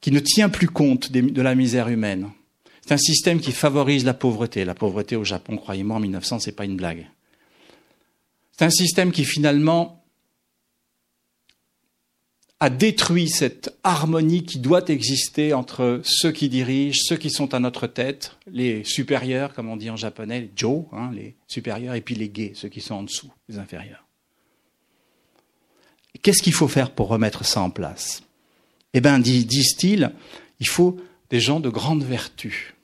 qui 0.00 0.10
ne 0.10 0.20
tient 0.20 0.48
plus 0.48 0.68
compte 0.68 1.12
de 1.12 1.42
la 1.42 1.54
misère 1.54 1.88
humaine. 1.88 2.30
C'est 2.82 2.92
un 2.92 2.98
système 2.98 3.40
qui 3.40 3.52
favorise 3.52 4.04
la 4.04 4.12
pauvreté. 4.12 4.64
La 4.64 4.74
pauvreté 4.74 5.16
au 5.16 5.24
Japon, 5.24 5.56
croyez-moi, 5.56 5.96
en 5.96 6.00
1900, 6.00 6.40
c'est 6.40 6.52
pas 6.52 6.66
une 6.66 6.76
blague. 6.76 7.06
C'est 8.56 8.64
un 8.64 8.70
système 8.70 9.10
qui 9.10 9.24
finalement 9.24 10.04
a 12.60 12.70
détruit 12.70 13.28
cette 13.28 13.76
harmonie 13.82 14.44
qui 14.44 14.60
doit 14.60 14.88
exister 14.88 15.52
entre 15.52 16.00
ceux 16.04 16.30
qui 16.30 16.48
dirigent, 16.48 17.00
ceux 17.04 17.16
qui 17.16 17.30
sont 17.30 17.52
à 17.52 17.58
notre 17.58 17.88
tête, 17.88 18.36
les 18.46 18.84
supérieurs, 18.84 19.54
comme 19.54 19.68
on 19.68 19.76
dit 19.76 19.90
en 19.90 19.96
japonais, 19.96 20.40
les 20.40 20.50
jo, 20.54 20.88
hein, 20.92 21.10
les 21.12 21.34
supérieurs, 21.48 21.94
et 21.94 22.00
puis 22.00 22.14
les 22.14 22.28
gays, 22.28 22.52
ceux 22.54 22.68
qui 22.68 22.80
sont 22.80 22.94
en 22.94 23.02
dessous, 23.02 23.30
les 23.48 23.58
inférieurs. 23.58 24.04
Qu'est-ce 26.22 26.42
qu'il 26.42 26.54
faut 26.54 26.68
faire 26.68 26.92
pour 26.92 27.08
remettre 27.08 27.44
ça 27.44 27.60
en 27.60 27.70
place? 27.70 28.22
Eh 28.94 29.00
bien, 29.00 29.18
disent-ils, 29.18 30.12
il 30.60 30.68
faut 30.68 30.96
des 31.28 31.40
gens 31.40 31.58
de 31.58 31.68
grande 31.68 32.04
vertu. 32.04 32.74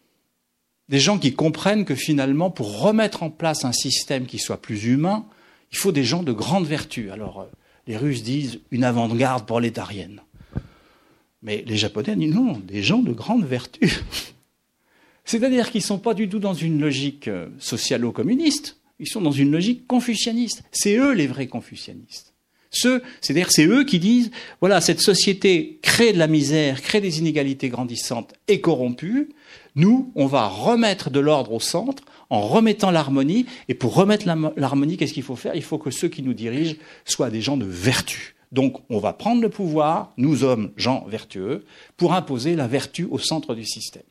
Des 0.88 0.98
gens 0.98 1.18
qui 1.18 1.32
comprennent 1.32 1.84
que 1.84 1.94
finalement, 1.94 2.50
pour 2.50 2.80
remettre 2.80 3.22
en 3.22 3.30
place 3.30 3.64
un 3.64 3.72
système 3.72 4.26
qui 4.26 4.40
soit 4.40 4.60
plus 4.60 4.86
humain, 4.86 5.24
il 5.72 5.78
faut 5.78 5.92
des 5.92 6.04
gens 6.04 6.22
de 6.22 6.32
grande 6.32 6.66
vertu. 6.66 7.10
Alors, 7.10 7.40
euh, 7.40 7.44
les 7.86 7.96
Russes 7.96 8.22
disent 8.22 8.60
une 8.70 8.84
avant-garde 8.84 9.46
prolétarienne. 9.46 10.20
Mais 11.42 11.64
les 11.66 11.76
Japonais 11.76 12.16
disent 12.16 12.34
non, 12.34 12.58
des 12.58 12.82
gens 12.82 12.98
de 12.98 13.12
grande 13.12 13.44
vertu. 13.44 13.90
C'est-à-dire 15.24 15.70
qu'ils 15.70 15.80
ne 15.80 15.86
sont 15.86 15.98
pas 15.98 16.14
du 16.14 16.28
tout 16.28 16.38
dans 16.38 16.54
une 16.54 16.80
logique 16.80 17.28
euh, 17.28 17.48
socialo-communiste, 17.58 18.78
ils 18.98 19.08
sont 19.08 19.20
dans 19.20 19.32
une 19.32 19.50
logique 19.50 19.86
confucianiste. 19.86 20.62
C'est 20.72 20.96
eux 20.96 21.12
les 21.12 21.26
vrais 21.26 21.46
confucianistes. 21.46 22.34
c'est-à-dire 22.70 23.50
c'est 23.50 23.66
eux 23.66 23.84
qui 23.84 23.98
disent, 23.98 24.30
voilà, 24.60 24.80
cette 24.80 25.00
société 25.00 25.78
crée 25.82 26.12
de 26.12 26.18
la 26.18 26.26
misère, 26.26 26.82
crée 26.82 27.00
des 27.00 27.18
inégalités 27.18 27.68
grandissantes 27.70 28.34
et 28.46 28.60
corrompues. 28.60 29.30
Nous, 29.74 30.12
on 30.14 30.26
va 30.26 30.46
remettre 30.48 31.10
de 31.10 31.20
l'ordre 31.20 31.52
au 31.52 31.60
centre 31.60 32.04
en 32.30 32.40
remettant 32.40 32.90
l'harmonie. 32.90 33.46
Et 33.68 33.74
pour 33.74 33.94
remettre 33.94 34.26
l'harmonie, 34.56 34.96
qu'est-ce 34.96 35.12
qu'il 35.12 35.22
faut 35.22 35.36
faire? 35.36 35.54
Il 35.54 35.62
faut 35.62 35.78
que 35.78 35.90
ceux 35.90 36.08
qui 36.08 36.22
nous 36.22 36.34
dirigent 36.34 36.76
soient 37.04 37.30
des 37.30 37.40
gens 37.40 37.56
de 37.56 37.66
vertu. 37.66 38.36
Donc, 38.52 38.78
on 38.88 38.98
va 38.98 39.12
prendre 39.12 39.42
le 39.42 39.48
pouvoir, 39.48 40.12
nous 40.16 40.42
hommes, 40.42 40.72
gens 40.76 41.04
vertueux, 41.06 41.64
pour 41.96 42.14
imposer 42.14 42.56
la 42.56 42.66
vertu 42.66 43.06
au 43.10 43.18
centre 43.18 43.54
du 43.54 43.64
système. 43.64 44.02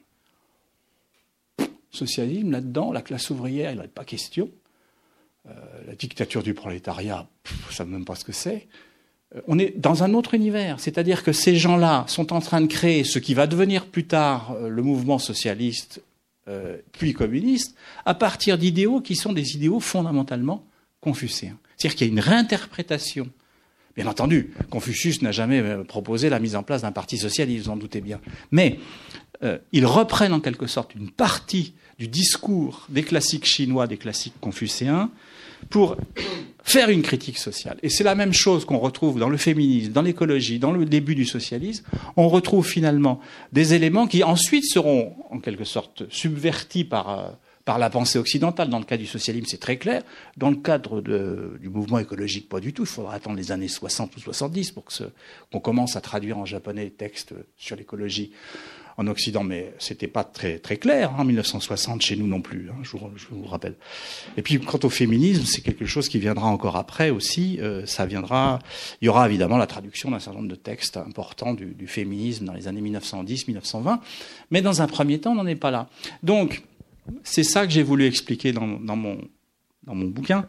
Socialisme, 1.92 2.52
là-dedans, 2.52 2.92
la 2.92 3.02
classe 3.02 3.30
ouvrière, 3.32 3.72
il 3.72 3.78
n'en 3.78 3.84
a 3.84 3.88
pas 3.88 4.06
question. 4.06 4.50
Euh, 5.48 5.52
la 5.88 5.96
dictature 5.96 6.44
du 6.44 6.54
prolétariat, 6.54 7.28
je 7.46 7.70
ne 7.70 7.74
sais 7.74 7.86
même 7.86 8.06
pas 8.06 8.16
ce 8.16 8.24
que 8.24 8.32
c'est. 8.32 8.68
Euh, 9.36 9.42
on 9.48 9.58
est 9.58 9.78
dans 9.78 10.04
un 10.04 10.14
autre 10.14 10.34
univers, 10.34 10.80
c'est-à-dire 10.80 11.24
que 11.24 11.32
ces 11.32 11.56
gens-là 11.56 12.06
sont 12.08 12.32
en 12.34 12.40
train 12.40 12.62
de 12.62 12.68
créer 12.68 13.04
ce 13.04 13.20
qui 13.20 13.34
va 13.34 13.48
devenir 13.48 13.88
plus 13.88 14.06
tard 14.06 14.56
euh, 14.56 14.70
le 14.70 14.82
mouvement 14.84 15.18
socialiste, 15.18 16.02
puis 16.92 17.14
communiste, 17.14 17.76
à 18.06 18.14
partir 18.14 18.58
d'idéaux 18.58 19.02
qui 19.02 19.16
sont 19.16 19.34
des 19.34 19.56
idéaux 19.56 19.80
fondamentalement 19.80 20.66
confucéens. 21.02 21.58
C'est-à-dire 21.78 21.98
qu'il 21.98 22.08
y 22.08 22.10
a 22.10 22.14
une 22.14 22.20
réinterprétation 22.20 23.30
Bien 24.00 24.08
entendu, 24.08 24.54
Confucius 24.70 25.22
n'a 25.22 25.34
jamais 25.34 25.60
euh, 25.60 25.84
proposé 25.84 26.30
la 26.30 26.40
mise 26.40 26.56
en 26.56 26.64
place 26.64 26.84
d'un 26.84 26.94
parti 26.94 27.18
socialiste, 27.18 27.66
vous 27.66 27.72
en 27.72 27.76
doutez 27.76 28.00
bien. 28.00 28.22
Mais 28.50 28.80
euh, 29.44 29.58
ils 29.74 29.86
reprennent 29.86 30.32
en 30.32 30.40
quelque 30.40 30.68
sorte 30.68 30.96
une 30.96 31.10
partie 31.10 31.74
du 31.98 32.08
discours 32.08 32.86
des 32.88 33.04
classiques 33.04 33.46
chinois, 33.46 33.88
des 33.88 33.98
classiques 33.98 34.40
confucéens, 34.40 35.12
pour 35.70 35.98
faire 36.64 36.90
une 36.90 37.02
critique 37.02 37.38
sociale. 37.38 37.78
Et 37.82 37.90
c'est 37.90 38.04
la 38.04 38.16
même 38.16 38.34
chose 38.34 38.66
qu'on 38.66 38.78
retrouve 38.78 39.20
dans 39.20 39.30
le 39.30 39.38
féminisme, 39.38 39.92
dans 39.92 40.02
l'écologie, 40.02 40.60
dans 40.60 40.72
le 40.72 40.86
début 40.86 41.16
du 41.16 41.26
socialisme. 41.26 41.84
On 42.16 42.30
retrouve 42.30 42.66
finalement 42.66 43.20
des 43.52 43.74
éléments 43.74 44.08
qui 44.08 44.24
ensuite 44.24 44.66
seront 44.66 45.16
en 45.32 45.40
quelque 45.40 45.64
sorte 45.64 46.04
subvertis 46.10 46.84
par... 46.84 47.10
Euh, 47.10 47.30
la 47.78 47.90
pensée 47.90 48.18
occidentale. 48.18 48.70
Dans 48.70 48.80
le 48.80 48.86
cas 48.86 48.98
du 48.98 49.06
socialisme, 49.06 49.46
c'est 49.48 49.60
très 49.60 49.78
clair. 49.78 50.02
Dans 50.38 50.50
le 50.50 50.56
cadre 50.56 51.02
du 51.02 51.70
mouvement 51.70 52.00
écologique, 52.00 52.50
pas 52.50 52.60
du 52.60 52.74
tout. 52.74 52.84
Il 52.84 52.88
faudra 52.88 53.14
attendre 53.14 53.36
les 53.36 53.52
années 53.52 53.68
60 53.68 54.16
ou 54.18 54.20
70 54.20 54.72
pour 54.72 54.86
qu'on 55.52 55.60
commence 55.60 55.96
à 55.96 56.02
traduire 56.02 56.38
en 56.38 56.46
japonais 56.46 56.86
les 56.86 56.92
textes 56.92 57.36
sur 57.58 57.76
l'écologie 57.76 58.32
en 59.00 59.08
Occident, 59.08 59.46
mais 59.46 59.74
c'était 59.80 60.10
pas 60.10 60.26
très 60.26 60.60
clair 60.60 61.12
hein, 61.12 61.20
en 61.22 61.24
1960 61.24 62.02
chez 62.02 62.18
nous 62.18 62.28
non 62.28 62.42
plus. 62.42 62.70
Hein, 62.70 62.76
je, 62.84 62.98
vous, 63.32 63.46
rappelle. 63.46 63.76
Et 64.36 64.42
puis 64.42 64.60
quant 64.60 64.80
au 64.84 64.90
féminisme, 64.90 65.46
c'est 65.46 65.62
quelque 65.62 65.86
chose 65.86 66.10
qui 66.10 66.20
viendra 66.20 66.48
encore 66.48 66.76
après 66.76 67.10
aussi. 67.10 67.60
Euh, 67.62 67.86
ça 67.86 68.06
viendra. 68.06 68.60
Il 69.02 69.06
y 69.06 69.08
aura 69.08 69.26
évidemment 69.26 69.56
la 69.56 69.68
traduction 69.68 70.12
d'un 70.12 70.20
certain 70.20 70.40
nombre 70.40 70.52
de 70.52 70.56
textes 70.56 70.98
importants 70.98 71.54
du, 71.54 71.88
féminisme 71.88 72.44
dans 72.44 72.52
les 72.52 72.68
années 72.68 72.82
1910-1920, 72.82 74.00
mais 74.52 74.62
dans 74.62 74.82
un 74.82 74.88
premier 74.88 75.18
temps, 75.20 75.32
on 75.32 75.36
n'en 75.36 75.48
est 75.48 75.56
pas 75.56 75.72
là. 75.72 75.88
Donc 76.22 76.62
c'est 77.24 77.44
ça 77.44 77.66
que 77.66 77.72
j'ai 77.72 77.84
voulu 77.84 78.06
expliquer 78.06 78.52
dans, 78.52 78.66
mon, 78.66 79.18
bouquin. 79.86 80.46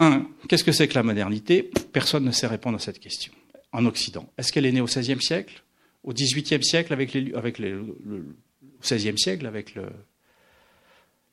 Un, 0.00 0.26
qu'est-ce 0.48 0.64
que 0.64 0.72
c'est 0.72 0.88
que 0.88 0.94
la 0.94 1.04
modernité? 1.04 1.70
Personne 1.92 2.24
ne 2.24 2.32
sait 2.32 2.48
répondre 2.48 2.74
à 2.74 2.80
cette 2.80 2.98
question. 2.98 3.32
En 3.70 3.86
Occident, 3.86 4.28
est-ce 4.36 4.52
qu'elle 4.52 4.66
est 4.66 4.72
née 4.72 4.80
au 4.80 4.86
XVIe 4.86 5.22
siècle? 5.22 5.62
Au 6.02 6.12
XVIIIe 6.12 6.64
siècle 6.64 6.92
avec, 6.92 7.12
XVIe 8.82 9.18
siècle 9.18 9.46
avec 9.46 9.74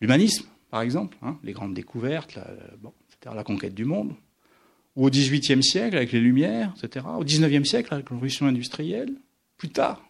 l'humanisme, 0.02 0.46
par 0.70 0.82
exemple, 0.82 1.18
hein, 1.22 1.40
les 1.44 1.54
grandes 1.54 1.74
découvertes, 1.74 2.36
la, 2.36 3.34
la 3.34 3.44
conquête 3.44 3.74
du 3.74 3.86
monde 3.86 4.14
ou 4.96 5.06
au 5.06 5.10
XVIIIe 5.10 5.64
siècle 5.64 5.96
avec 5.96 6.12
les 6.12 6.20
Lumières, 6.20 6.74
etc., 6.76 7.06
au 7.18 7.24
XIXe 7.24 7.70
siècle 7.70 7.94
avec 7.94 8.10
la 8.10 8.16
révolution 8.16 8.48
industrielle, 8.48 9.14
plus 9.58 9.70
tard, 9.70 10.08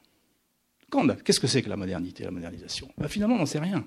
Qu'est-ce 1.24 1.39
que 1.39 1.48
c'est 1.48 1.62
que 1.62 1.70
la 1.70 1.76
modernité, 1.76 2.24
la 2.24 2.32
modernisation? 2.32 2.89
Ben, 2.98 3.08
Finalement, 3.08 3.36
on 3.36 3.39
n'en 3.39 3.46
sait 3.46 3.60
rien. 3.60 3.86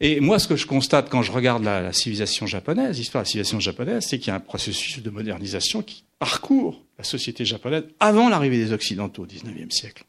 Et 0.00 0.20
moi, 0.20 0.38
ce 0.38 0.46
que 0.46 0.56
je 0.56 0.66
constate 0.66 1.08
quand 1.10 1.22
je 1.22 1.32
regarde 1.32 1.64
la, 1.64 1.92
civilisation 1.92 2.46
japonaise, 2.46 2.98
l'histoire 2.98 3.22
de 3.22 3.26
la 3.26 3.30
civilisation 3.30 3.60
japonaise, 3.60 4.04
c'est 4.06 4.18
qu'il 4.18 4.28
y 4.28 4.30
a 4.30 4.36
un 4.36 4.40
processus 4.40 5.00
de 5.00 5.10
modernisation 5.10 5.82
qui 5.82 6.04
parcourt 6.18 6.84
la 6.98 7.04
société 7.04 7.44
japonaise 7.44 7.84
avant 8.00 8.28
l'arrivée 8.28 8.58
des 8.58 8.72
Occidentaux 8.72 9.22
au 9.22 9.26
XIXe 9.26 9.74
siècle. 9.74 10.04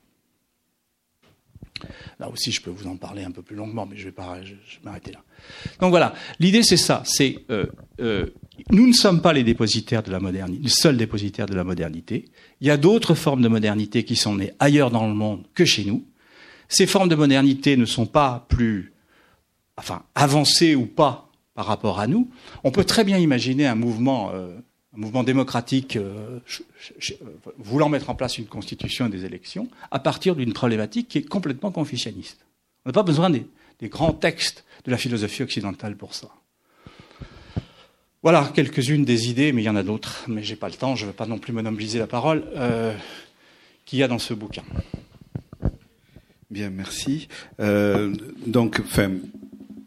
Là 2.20 2.30
aussi, 2.30 2.52
je 2.52 2.62
peux 2.62 2.70
vous 2.70 2.88
en 2.88 2.98
parler 2.98 3.24
un 3.24 3.32
peu 3.32 3.42
plus 3.42 3.56
longuement, 3.56 3.86
mais 3.86 3.96
je 3.96 4.10
vais, 4.10 4.16
m'arrêter 4.84 5.12
là. 5.12 5.24
Donc 5.80 5.92
voilà, 5.92 6.14
l'idée 6.40 6.64
c'est 6.64 6.78
ça, 6.78 7.02
c'est 7.06 7.40
euh, 7.50 7.68
euh, 8.02 8.26
nous 8.72 8.88
ne 8.88 8.94
sommes 8.94 9.22
pas 9.22 9.34
les 9.34 9.44
dépositaires 9.44 10.04
de 10.04 10.12
la 10.12 10.20
modernité, 10.20 10.64
les 10.64 10.70
seuls 10.70 10.98
dépositaires 10.98 11.46
de 11.46 11.56
la 11.56 11.64
modernité. 11.64 12.26
Il 12.60 12.68
y 12.68 12.72
a 12.72 12.78
d'autres 12.78 13.16
formes 13.16 13.42
de 13.42 13.48
modernité 13.48 14.04
qui 14.04 14.16
sont 14.16 14.36
nées 14.36 14.52
ailleurs 14.60 14.92
dans 14.92 15.08
le 15.08 15.14
monde 15.14 15.46
que 15.54 15.66
chez 15.66 15.86
nous. 15.86 16.06
Ces 16.68 16.86
formes 16.86 17.10
de 17.10 17.16
modernité 17.16 17.78
ne 17.78 17.86
sont 17.86 18.06
pas 18.06 18.46
plus, 18.50 18.94
enfin, 19.78 20.04
avancées 20.14 20.76
ou 20.76 20.86
pas 20.86 21.30
par 21.56 21.66
rapport 21.66 22.00
à 22.00 22.08
nous. 22.08 22.30
On 22.64 22.72
peut 22.72 22.84
très 22.84 23.04
bien 23.04 23.18
imaginer 23.18 23.66
un 23.66 23.76
mouvement, 23.76 24.32
euh, 24.34 24.56
un 24.96 25.00
mouvement 25.00 25.24
démocratique 25.24 25.96
euh, 25.96 26.40
voulant 27.58 27.90
mettre 27.90 28.10
en 28.10 28.16
place 28.16 28.38
une 28.38 28.48
constitution 28.48 29.06
et 29.08 29.10
des 29.10 29.26
élections 29.26 29.68
à 29.92 30.00
partir 30.00 30.36
d'une 30.36 30.54
problématique 30.54 31.08
qui 31.10 31.18
est 31.20 31.28
complètement 31.28 31.72
confucianiste. 31.72 32.46
On 32.86 32.90
n'a 32.90 32.94
pas 32.94 33.04
besoin 33.04 33.30
des 33.30 33.46
grands 33.84 34.14
textes 34.14 34.66
de 34.86 34.92
la 34.92 34.98
philosophie 34.98 35.44
occidentale 35.44 35.96
pour 35.96 36.16
ça. 36.16 36.30
Voilà 38.22 38.52
quelques-unes 38.54 39.06
des 39.06 39.30
idées, 39.30 39.54
mais 39.54 39.62
il 39.62 39.66
y 39.66 39.70
en 39.70 39.78
a 39.78 39.84
d'autres, 39.84 40.26
mais 40.28 40.44
j'ai 40.44 40.58
pas 40.58 40.68
le 40.68 40.76
temps, 40.76 40.96
je 40.96 41.06
ne 41.06 41.12
veux 41.12 41.16
pas 41.16 41.26
non 41.26 41.38
plus 41.38 41.54
monopoliser 41.54 42.00
la 42.00 42.08
parole, 42.08 42.44
euh, 42.58 42.94
qu'il 43.86 43.98
y 43.98 44.04
a 44.04 44.10
dans 44.10 44.20
ce 44.20 44.34
bouquin. 44.34 44.64
Bien, 46.52 46.70
merci. 46.70 47.30
Euh, 47.62 48.14
donc, 48.46 48.82
enfin, 48.84 49.12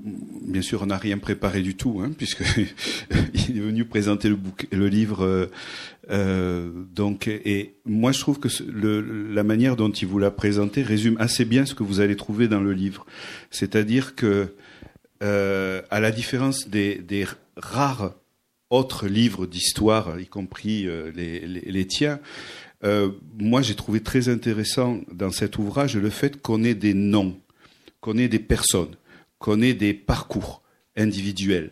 bien 0.04 0.62
sûr, 0.62 0.82
on 0.82 0.86
n'a 0.86 0.98
rien 0.98 1.18
préparé 1.18 1.62
du 1.62 1.76
tout, 1.76 2.00
hein, 2.02 2.10
puisque 2.16 2.42
est 3.10 3.52
venu 3.52 3.84
présenter 3.84 4.28
le, 4.28 4.38
le 4.72 4.88
livre. 4.88 5.48
Euh, 6.10 6.70
donc, 6.94 7.28
et 7.28 7.74
moi, 7.84 8.12
je 8.12 8.20
trouve 8.20 8.38
que 8.38 8.48
le, 8.64 9.00
la 9.32 9.42
manière 9.42 9.76
dont 9.76 9.90
il 9.90 10.06
vous 10.06 10.18
l'a 10.18 10.30
présenté 10.30 10.82
résume 10.82 11.16
assez 11.18 11.44
bien 11.44 11.66
ce 11.66 11.74
que 11.74 11.82
vous 11.82 12.00
allez 12.00 12.16
trouver 12.16 12.48
dans 12.48 12.60
le 12.60 12.72
livre. 12.72 13.06
C'est-à-dire 13.50 14.14
que, 14.14 14.54
euh, 15.22 15.82
à 15.90 16.00
la 16.00 16.10
différence 16.10 16.68
des, 16.68 16.96
des 16.96 17.26
rares 17.56 18.14
autres 18.72 19.06
livres 19.06 19.46
d'histoire, 19.46 20.18
y 20.18 20.26
compris 20.26 20.88
euh, 20.88 21.12
les, 21.14 21.86
tiens, 21.86 22.18
euh, 22.84 23.10
moi 23.38 23.60
j'ai 23.60 23.74
trouvé 23.74 24.00
très 24.00 24.30
intéressant 24.30 25.00
dans 25.12 25.30
cet 25.30 25.58
ouvrage 25.58 25.96
le 25.96 26.08
fait 26.08 26.40
qu'on 26.40 26.64
ait 26.64 26.74
des 26.74 26.94
noms, 26.94 27.38
qu'on 28.00 28.16
ait 28.16 28.28
des 28.28 28.38
personnes, 28.38 28.96
ait 29.62 29.74
des 29.74 29.94
parcours 29.94 30.62
individuels, 30.96 31.70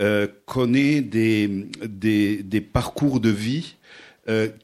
euh, 0.00 0.28
qu'on 0.46 0.74
ait 0.74 1.00
des, 1.00 2.60
parcours 2.72 3.20
de 3.20 3.30
vie 3.30 3.76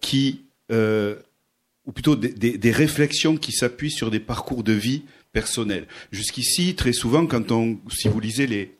qui, 0.01 0.45
ou 0.71 1.93
plutôt 1.93 2.17
des, 2.17 2.59
des 2.59 2.71
réflexions 2.71 3.37
qui 3.37 3.53
s'appuient 3.53 3.91
sur 3.91 4.11
des 4.11 4.21
parcours 4.21 4.63
de 4.63 4.73
vie 4.73 5.03
personnels. 5.33 5.87
Jusqu'ici, 6.13 6.75
très 6.75 6.93
souvent, 6.93 7.27
quand 7.27 7.51
on, 7.51 7.79
si 7.91 8.09
vous 8.09 8.21
lisez 8.21 8.47
les, 8.47 8.77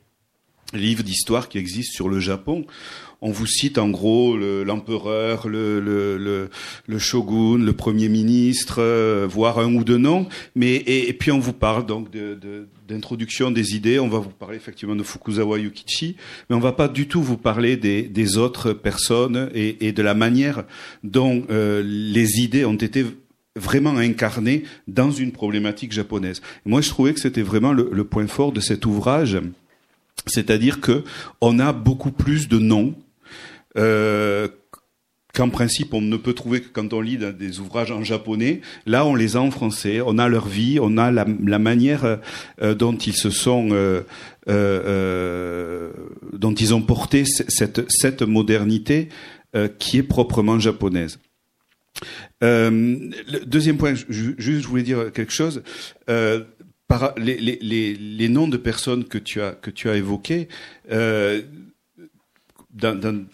livres 0.73 1.03
d'histoire 1.03 1.49
qui 1.49 1.57
existent 1.57 1.93
sur 1.93 2.09
le 2.09 2.19
Japon. 2.19 2.65
On 3.21 3.31
vous 3.31 3.47
cite 3.47 3.79
en 3.79 3.89
gros 3.89 4.37
l'empereur, 4.37 5.47
le, 5.47 5.79
le, 5.79 6.49
le, 6.85 6.99
shogun, 6.99 7.57
le 7.57 7.73
premier 7.73 8.09
ministre, 8.09 8.75
euh, 8.79 9.27
voire 9.29 9.57
un 9.57 9.73
ou 9.73 9.83
deux 9.83 9.97
noms. 9.97 10.27
Mais 10.55 10.75
et, 10.75 11.11
puis 11.13 11.31
on 11.31 11.39
vous 11.39 11.53
parle 11.53 11.85
donc 11.87 12.09
d'introduction 12.87 13.49
de, 13.49 13.55
des 13.55 13.75
idées. 13.75 13.99
On 13.99 14.07
va 14.07 14.19
vous 14.19 14.29
parler 14.29 14.57
effectivement 14.57 14.95
de 14.95 15.01
Fukuzawa 15.01 15.57
Yukichi, 15.57 16.15
mais 16.49 16.55
on 16.55 16.59
va 16.59 16.73
pas 16.73 16.87
du 16.87 17.07
tout 17.07 17.23
vous 17.23 17.37
parler 17.37 17.75
des, 17.75 18.03
des 18.03 18.37
autres 18.37 18.73
personnes 18.73 19.49
et, 19.55 19.87
et, 19.87 19.91
de 19.93 20.03
la 20.03 20.13
manière 20.13 20.63
dont 21.03 21.43
euh, 21.49 21.81
les 21.83 22.39
idées 22.39 22.65
ont 22.65 22.75
été 22.75 23.03
vraiment 23.55 23.97
incarnées 23.97 24.61
dans 24.87 25.09
une 25.09 25.31
problématique 25.31 25.91
japonaise. 25.91 26.43
moi, 26.65 26.81
je 26.81 26.89
trouvais 26.89 27.15
que 27.15 27.19
c'était 27.19 27.41
vraiment 27.41 27.73
le, 27.73 27.89
le 27.91 28.03
point 28.03 28.27
fort 28.27 28.51
de 28.51 28.59
cet 28.59 28.85
ouvrage 28.85 29.39
c'est-à-dire 30.27 30.81
que 30.81 31.03
on 31.41 31.59
a 31.59 31.73
beaucoup 31.73 32.11
plus 32.11 32.47
de 32.47 32.59
noms 32.59 32.95
euh, 33.77 34.47
qu'en 35.33 35.49
principe 35.49 35.93
on 35.93 36.01
ne 36.01 36.17
peut 36.17 36.33
trouver 36.33 36.61
que 36.61 36.69
quand 36.69 36.93
on 36.93 37.01
lit 37.01 37.17
des 37.17 37.59
ouvrages 37.59 37.91
en 37.91 38.03
japonais. 38.03 38.61
Là, 38.85 39.05
on 39.05 39.15
les 39.15 39.35
a 39.35 39.41
en 39.41 39.51
français. 39.51 40.01
On 40.05 40.17
a 40.17 40.27
leur 40.27 40.47
vie, 40.47 40.79
on 40.81 40.97
a 40.97 41.11
la, 41.11 41.59
manière 41.59 42.19
dont 42.61 42.97
ils 42.97 43.15
se 43.15 43.29
sont, 43.29 43.69
dont 44.47 46.53
ils 46.53 46.73
ont 46.73 46.81
porté 46.81 47.23
cette, 47.25 48.21
modernité 48.23 49.09
qui 49.77 49.99
est 49.99 50.03
proprement 50.03 50.59
japonaise. 50.59 51.19
Euh, 52.43 53.11
le 53.27 53.45
deuxième 53.45 53.77
point, 53.77 53.93
juste 53.93 54.39
je 54.39 54.67
voulais 54.67 54.83
dire 54.83 55.11
quelque 55.11 55.33
chose. 55.33 55.63
Euh, 56.09 56.43
les, 57.17 58.29
noms 58.29 58.47
de 58.47 58.57
personnes 58.57 59.05
que 59.05 59.17
tu 59.17 59.41
as 59.41 59.51
que 59.51 59.89
évoqués, 59.89 60.47
euh, 60.91 61.41
dans 62.73 63.25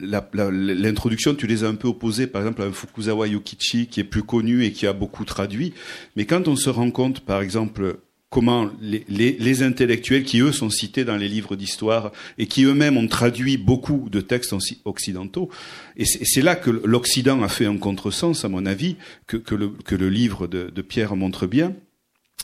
l'introduction, 0.00 1.34
tu 1.34 1.46
les 1.46 1.64
as 1.64 1.68
un 1.68 1.74
peu 1.74 1.88
opposés, 1.88 2.26
par 2.26 2.42
exemple, 2.42 2.62
à 2.62 2.66
un 2.66 2.72
Fukuzawa 2.72 3.28
Yukichi 3.28 3.86
qui 3.86 4.00
est 4.00 4.04
plus 4.04 4.22
connu 4.22 4.64
et 4.64 4.72
qui 4.72 4.86
a 4.86 4.92
beaucoup 4.92 5.24
traduit. 5.24 5.74
Mais 6.16 6.26
quand 6.26 6.48
on 6.48 6.56
se 6.56 6.70
rend 6.70 6.90
compte, 6.90 7.20
par 7.20 7.42
exemple, 7.42 7.98
comment 8.30 8.70
les, 8.80 9.04
les, 9.08 9.32
les, 9.32 9.62
intellectuels 9.62 10.22
qui, 10.22 10.40
eux, 10.40 10.52
sont 10.52 10.70
cités 10.70 11.04
dans 11.04 11.16
les 11.16 11.28
livres 11.28 11.56
d'histoire 11.56 12.12
et 12.38 12.46
qui 12.46 12.64
eux-mêmes 12.64 12.96
ont 12.96 13.08
traduit 13.08 13.56
beaucoup 13.56 14.08
de 14.10 14.20
textes 14.20 14.54
occidentaux. 14.84 15.50
Et 15.96 16.04
c'est 16.04 16.42
là 16.42 16.54
que 16.54 16.70
l'Occident 16.70 17.42
a 17.42 17.48
fait 17.48 17.66
un 17.66 17.76
contresens, 17.76 18.44
à 18.44 18.48
mon 18.48 18.66
avis, 18.66 18.96
que, 19.26 19.36
que, 19.36 19.54
le, 19.54 19.70
que 19.70 19.96
le, 19.96 20.08
livre 20.08 20.46
de, 20.46 20.70
de, 20.70 20.82
Pierre 20.82 21.16
montre 21.16 21.46
bien. 21.46 21.74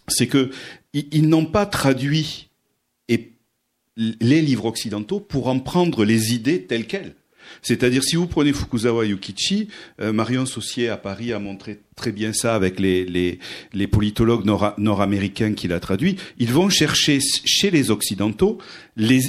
C'est 0.08 0.26
que 0.26 0.50
ils, 0.92 1.28
n'ont 1.28 1.46
pas 1.46 1.66
traduit 1.66 2.48
les 3.96 4.42
livres 4.42 4.66
occidentaux 4.66 5.20
pour 5.20 5.48
en 5.48 5.58
prendre 5.58 6.04
les 6.04 6.34
idées 6.34 6.62
telles 6.62 6.86
quelles. 6.86 7.14
C'est-à-dire, 7.62 8.02
si 8.02 8.16
vous 8.16 8.26
prenez 8.26 8.52
Fukuzawa 8.52 9.06
Yukichi, 9.06 9.68
euh, 10.00 10.12
Marion 10.12 10.46
Saucier 10.46 10.88
à 10.88 10.96
Paris 10.96 11.32
a 11.32 11.38
montré 11.38 11.80
très 11.94 12.12
bien 12.12 12.32
ça 12.32 12.54
avec 12.54 12.78
les, 12.78 13.04
les, 13.04 13.38
les 13.72 13.86
politologues 13.86 14.44
nord-américains 14.78 15.54
qu'il 15.54 15.72
a 15.72 15.80
traduits, 15.80 16.16
ils 16.38 16.52
vont 16.52 16.68
chercher 16.68 17.18
chez 17.20 17.70
les 17.70 17.90
Occidentaux 17.90 18.58
les, 18.96 19.20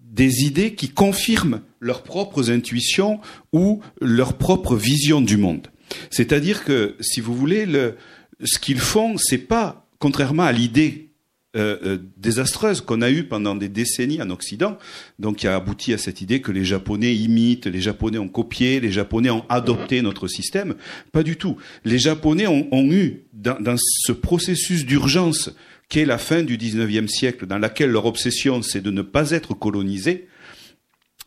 des 0.00 0.44
idées 0.44 0.74
qui 0.74 0.88
confirment 0.88 1.60
leurs 1.80 2.02
propres 2.02 2.50
intuitions 2.50 3.20
ou 3.52 3.80
leur 4.00 4.34
propre 4.34 4.76
vision 4.76 5.20
du 5.20 5.36
monde. 5.36 5.68
C'est-à-dire 6.10 6.64
que, 6.64 6.96
si 7.00 7.20
vous 7.20 7.34
voulez, 7.34 7.66
le, 7.66 7.96
ce 8.42 8.58
qu'ils 8.58 8.80
font, 8.80 9.16
c'est 9.18 9.38
pas, 9.38 9.86
contrairement 9.98 10.44
à 10.44 10.52
l'idée 10.52 11.10
euh, 11.56 11.78
euh, 11.84 11.98
désastreuse 12.16 12.80
qu'on 12.80 13.00
a 13.00 13.10
eue 13.10 13.24
pendant 13.24 13.54
des 13.54 13.68
décennies 13.68 14.20
en 14.20 14.30
Occident, 14.30 14.76
donc 15.20 15.36
qui 15.36 15.46
a 15.46 15.54
abouti 15.54 15.92
à 15.92 15.98
cette 15.98 16.20
idée 16.20 16.40
que 16.40 16.50
les 16.50 16.64
Japonais 16.64 17.14
imitent, 17.14 17.66
les 17.66 17.80
Japonais 17.80 18.18
ont 18.18 18.28
copié, 18.28 18.80
les 18.80 18.90
Japonais 18.90 19.30
ont 19.30 19.44
adopté 19.48 20.02
notre 20.02 20.26
système. 20.26 20.74
Pas 21.12 21.22
du 21.22 21.36
tout. 21.36 21.56
Les 21.84 21.98
Japonais 21.98 22.48
ont, 22.48 22.90
eu, 22.90 23.22
dans, 23.32 23.76
ce 23.78 24.10
processus 24.10 24.84
d'urgence 24.84 25.50
qu'est 25.88 26.04
la 26.04 26.18
fin 26.18 26.42
du 26.42 26.58
19e 26.58 27.06
siècle, 27.06 27.46
dans 27.46 27.58
laquelle 27.58 27.90
leur 27.90 28.06
obsession 28.06 28.60
c'est 28.62 28.80
de 28.80 28.90
ne 28.90 29.02
pas 29.02 29.30
être 29.30 29.54
colonisés, 29.54 30.26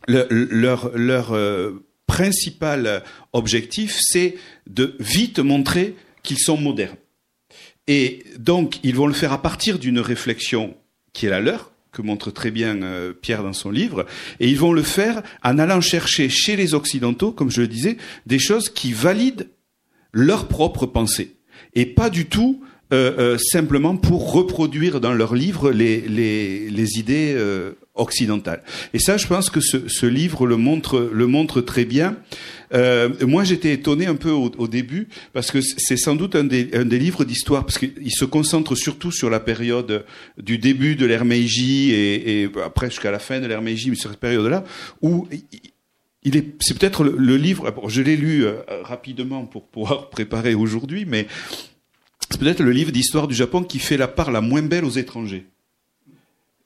le, 0.08 0.26
leur, 0.30 0.90
leur 0.94 1.32
euh, 1.32 1.86
principal 2.06 3.02
objectif 3.32 3.98
c'est 3.98 4.36
de 4.66 4.94
vite 5.00 5.38
montrer 5.38 5.96
qu'ils 6.22 6.38
sont 6.38 6.58
modernes. 6.58 6.96
Et 7.88 8.22
donc, 8.38 8.78
ils 8.84 8.94
vont 8.94 9.06
le 9.06 9.14
faire 9.14 9.32
à 9.32 9.42
partir 9.42 9.78
d'une 9.78 9.98
réflexion 9.98 10.76
qui 11.14 11.26
est 11.26 11.30
la 11.30 11.40
leur, 11.40 11.72
que 11.90 12.02
montre 12.02 12.30
très 12.30 12.50
bien 12.50 12.82
euh, 12.82 13.12
Pierre 13.12 13.42
dans 13.42 13.54
son 13.54 13.70
livre, 13.70 14.06
et 14.40 14.48
ils 14.48 14.58
vont 14.58 14.72
le 14.72 14.82
faire 14.82 15.22
en 15.42 15.58
allant 15.58 15.80
chercher 15.80 16.28
chez 16.28 16.54
les 16.54 16.74
Occidentaux, 16.74 17.32
comme 17.32 17.50
je 17.50 17.62
le 17.62 17.66
disais, 17.66 17.96
des 18.26 18.38
choses 18.38 18.68
qui 18.68 18.92
valident 18.92 19.48
leur 20.12 20.48
propre 20.48 20.86
pensée, 20.86 21.36
et 21.74 21.86
pas 21.86 22.10
du 22.10 22.26
tout 22.26 22.62
euh, 22.92 23.14
euh, 23.18 23.38
simplement 23.38 23.96
pour 23.96 24.32
reproduire 24.32 25.00
dans 25.00 25.12
leur 25.12 25.34
livre 25.34 25.70
les, 25.70 26.98
idées 26.98 27.36
occidentale. 27.98 28.62
Et 28.94 28.98
ça, 28.98 29.16
je 29.16 29.26
pense 29.26 29.50
que 29.50 29.60
ce, 29.60 29.88
ce, 29.88 30.06
livre 30.06 30.46
le 30.46 30.56
montre, 30.56 31.10
le 31.12 31.26
montre 31.26 31.60
très 31.60 31.84
bien. 31.84 32.16
Euh, 32.74 33.10
moi, 33.26 33.44
j'étais 33.44 33.72
étonné 33.72 34.06
un 34.06 34.14
peu 34.14 34.30
au, 34.30 34.50
au 34.56 34.68
début 34.68 35.08
parce 35.32 35.50
que 35.50 35.60
c'est 35.60 35.96
sans 35.96 36.16
doute 36.16 36.34
un 36.34 36.44
des, 36.44 36.70
un 36.74 36.84
des 36.84 36.98
livres 36.98 37.24
d'histoire 37.24 37.64
parce 37.64 37.78
qu'il 37.78 38.12
se 38.12 38.24
concentre 38.24 38.74
surtout 38.74 39.12
sur 39.12 39.30
la 39.30 39.40
période 39.40 40.04
du 40.38 40.58
début 40.58 40.96
de 40.96 41.06
l'ère 41.06 41.24
Meiji 41.24 41.92
et, 41.92 42.42
et 42.42 42.50
après 42.64 42.90
jusqu'à 42.90 43.10
la 43.10 43.18
fin 43.18 43.40
de 43.40 43.46
l'ère 43.46 43.62
Meiji, 43.62 43.90
mais 43.90 43.96
sur 43.96 44.10
cette 44.10 44.20
période-là 44.20 44.64
où 45.02 45.28
il 46.24 46.36
est, 46.36 46.56
c'est 46.60 46.78
peut-être 46.78 47.04
le, 47.04 47.14
le, 47.16 47.36
livre. 47.36 47.72
Je 47.88 48.02
l'ai 48.02 48.16
lu 48.16 48.44
euh, 48.44 48.60
rapidement 48.82 49.46
pour 49.46 49.66
pouvoir 49.66 50.08
préparer 50.10 50.54
aujourd'hui, 50.54 51.04
mais 51.06 51.26
c'est 52.30 52.38
peut-être 52.38 52.62
le 52.62 52.72
livre 52.72 52.92
d'histoire 52.92 53.28
du 53.28 53.34
Japon 53.34 53.62
qui 53.62 53.78
fait 53.78 53.96
la 53.96 54.08
part 54.08 54.30
la 54.30 54.40
moins 54.40 54.62
belle 54.62 54.84
aux 54.84 54.90
étrangers. 54.90 55.46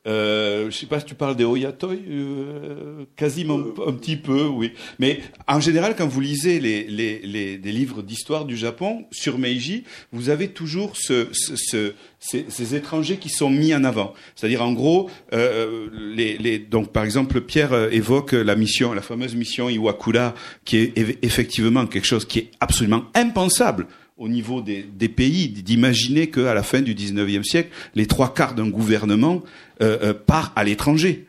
Euh, 0.09 0.69
je 0.71 0.77
sais 0.77 0.87
pas 0.87 0.99
si 0.99 1.07
tu 1.07 1.15
parles 1.15 1.37
des 1.37 1.45
Oyatoi, 1.45 1.93
euh, 1.93 3.05
quasiment 3.15 3.59
un, 3.87 3.93
petit 3.93 4.17
peu, 4.17 4.47
oui. 4.47 4.73
Mais 4.99 5.21
en 5.47 5.61
général, 5.61 5.95
quand 5.97 6.09
vous 6.09 6.21
lisez 6.21 6.59
les, 6.59 6.85
les, 6.85 7.21
les 7.21 7.57
des 7.57 7.73
livres 7.73 8.03
d'histoire 8.03 8.45
du 8.45 8.57
Japon 8.57 9.05
sur 9.13 9.39
Meiji, 9.39 9.85
vous 10.11 10.29
avez 10.29 10.49
toujours 10.49 10.97
ce, 10.97 11.29
ce, 11.33 11.93
ces, 12.19 12.47
ces, 12.49 12.75
étrangers 12.75 13.19
qui 13.19 13.29
sont 13.29 13.49
mis 13.49 13.73
en 13.75 13.85
avant. 13.85 14.13
C'est-à-dire, 14.35 14.63
en 14.63 14.73
gros, 14.73 15.09
euh, 15.33 15.89
les, 15.93 16.37
les, 16.37 16.59
donc 16.59 16.93
par 16.93 17.05
exemple, 17.05 17.41
Pierre 17.41 17.73
euh, 17.73 17.89
évoque 17.91 18.33
la 18.33 18.57
mission, 18.57 18.93
la 18.93 19.03
fameuse 19.03 19.37
mission 19.37 19.69
Iwakura, 19.69 20.35
qui 20.65 20.79
est 20.79 21.23
effectivement 21.23 21.87
quelque 21.87 22.07
chose 22.07 22.25
qui 22.25 22.41
est 22.41 22.51
absolument 22.59 23.05
impensable 23.15 23.87
au 24.17 24.29
niveau 24.29 24.61
des, 24.61 24.83
des 24.83 25.09
pays, 25.09 25.49
d'imaginer 25.49 26.29
qu'à 26.29 26.55
la 26.55 26.63
fin 26.63 26.81
du 26.81 26.95
19e 26.95 27.43
siècle, 27.43 27.71
les 27.95 28.07
trois 28.07 28.33
quarts 28.33 28.55
d'un 28.55 28.69
gouvernement 28.69 29.43
euh, 29.81 29.99
euh, 30.03 30.15
part 30.15 30.53
à 30.57 30.65
l'étranger, 30.65 31.27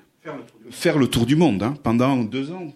faire, 0.69 0.97
le 0.97 1.07
tour 1.07 1.25
du 1.25 1.35
monde 1.35 1.63
hein, 1.63 1.75
pendant 1.83 2.17
deux 2.23 2.51
ans. 2.51 2.73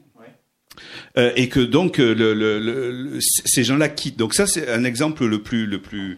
Euh, 1.18 1.32
et 1.36 1.50
que 1.50 1.60
donc 1.60 2.00
euh, 2.00 3.20
ces 3.46 3.64
gens-là 3.64 3.90
quittent. 3.90 4.18
Donc 4.18 4.34
ça 4.34 4.46
c'est 4.46 4.70
un 4.70 4.84
exemple 4.84 5.26
le 5.26 5.42
plus 5.42 5.66
le 5.66 5.80
plus 5.80 6.18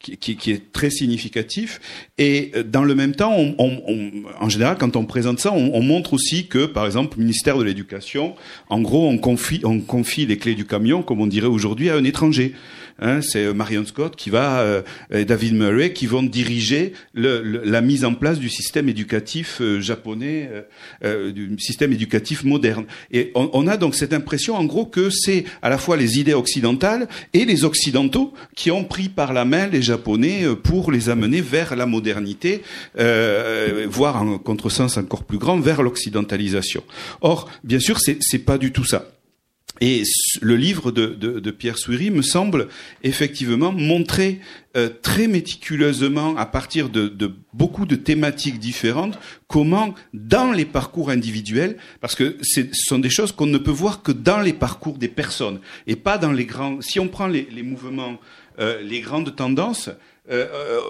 qui, 0.00 0.36
qui, 0.36 0.50
est 0.50 0.72
très 0.72 0.90
significatif. 0.90 1.80
Et 2.18 2.52
euh, 2.54 2.62
dans 2.62 2.84
le 2.84 2.94
même 2.94 3.14
temps, 3.14 3.34
en 3.58 4.48
général, 4.48 4.76
quand 4.78 4.96
on 4.96 5.04
présente 5.04 5.40
ça, 5.40 5.52
on, 5.52 5.82
montre 5.82 6.14
aussi 6.14 6.46
que, 6.46 6.66
par 6.66 6.86
exemple, 6.86 7.16
le 7.18 7.24
ministère 7.24 7.58
de 7.58 7.64
l'Éducation, 7.64 8.34
en 8.68 8.80
gros, 8.80 9.08
on 9.08 9.18
confie 9.18 9.60
on 9.64 9.80
confie 9.80 10.26
les 10.26 10.38
clés 10.38 10.54
du 10.54 10.64
camion, 10.64 11.02
comme 11.02 11.20
on 11.20 11.26
dirait 11.26 11.46
aujourd'hui, 11.46 11.90
à 11.90 11.96
un 11.96 12.04
étranger. 12.04 12.54
Hein, 12.98 13.20
c'est 13.20 13.52
Marion 13.52 13.84
Scott 13.84 14.16
qui 14.16 14.30
va 14.30 14.82
David 15.10 15.54
Murray 15.54 15.92
qui 15.92 16.06
vont 16.06 16.22
diriger 16.22 16.94
la 17.14 17.80
mise 17.82 18.06
en 18.06 18.14
place 18.14 18.38
du 18.38 18.48
système 18.48 18.88
éducatif 18.88 19.60
japonais, 19.80 20.50
du 21.04 21.56
système 21.58 21.92
éducatif 21.92 22.42
moderne. 22.44 22.75
On, 23.34 23.50
on, 23.52 23.66
a 23.66 23.76
donc 23.76 23.94
cette 23.94 24.12
impression, 24.12 24.56
en 24.56 24.64
gros, 24.64 24.86
que 24.86 25.10
c'est 25.10 25.44
à 25.62 25.68
la 25.68 25.78
fois 25.78 25.96
les 25.96 26.18
idées 26.18 26.34
occidentales 26.34 27.08
et 27.32 27.44
les 27.44 27.64
occidentaux 27.64 28.32
qui 28.54 28.70
ont 28.70 28.84
pris 28.84 29.08
par 29.08 29.32
la 29.32 29.44
main 29.44 29.66
les 29.66 29.82
Japonais 29.82 30.44
pour 30.62 30.92
les 30.92 31.08
amener 31.08 31.40
vers 31.40 31.76
la 31.76 31.86
modernité, 31.86 32.62
voire 33.88 34.22
en 34.22 34.38
contresens 34.38 34.96
encore 34.96 35.24
plus 35.24 35.38
grand, 35.38 35.58
vers 35.58 35.82
l'occidentalisation. 35.82 36.82
Or, 37.20 37.48
bien 37.64 37.80
sûr, 37.80 37.98
c'est 38.00 38.38
pas 38.38 38.58
du 38.58 38.72
tout 38.72 38.84
ça. 38.84 39.06
Et 39.80 40.02
le 40.40 40.56
livre 40.56 40.90
de, 40.90 41.06
de, 41.06 41.38
de 41.38 41.50
Pierre 41.50 41.78
Souiri 41.78 42.10
me 42.10 42.22
semble 42.22 42.68
effectivement 43.02 43.72
montrer 43.72 44.40
euh, 44.76 44.88
très 45.02 45.26
méticuleusement, 45.26 46.36
à 46.36 46.46
partir 46.46 46.88
de, 46.88 47.08
de, 47.08 47.32
beaucoup 47.52 47.86
de 47.86 47.96
thématiques 47.96 48.58
différentes, 48.58 49.18
comment, 49.48 49.94
dans 50.14 50.52
les 50.52 50.64
parcours 50.64 51.10
individuels, 51.10 51.76
parce 52.00 52.14
que 52.14 52.36
ce 52.42 52.62
sont 52.72 52.98
des 52.98 53.10
choses 53.10 53.32
qu'on 53.32 53.46
ne 53.46 53.58
peut 53.58 53.70
voir 53.70 54.02
que 54.02 54.12
dans 54.12 54.40
les 54.40 54.52
parcours 54.52 54.98
des 54.98 55.08
personnes, 55.08 55.60
et 55.86 55.96
pas 55.96 56.18
dans 56.18 56.32
les 56.32 56.46
grands... 56.46 56.80
Si 56.80 56.98
on 57.00 57.08
prend 57.08 57.26
les, 57.26 57.48
les 57.50 57.62
mouvements, 57.62 58.18
euh, 58.58 58.80
les 58.82 59.00
grandes 59.00 59.34
tendances, 59.36 59.88
euh, 60.30 60.46
euh 60.52 60.80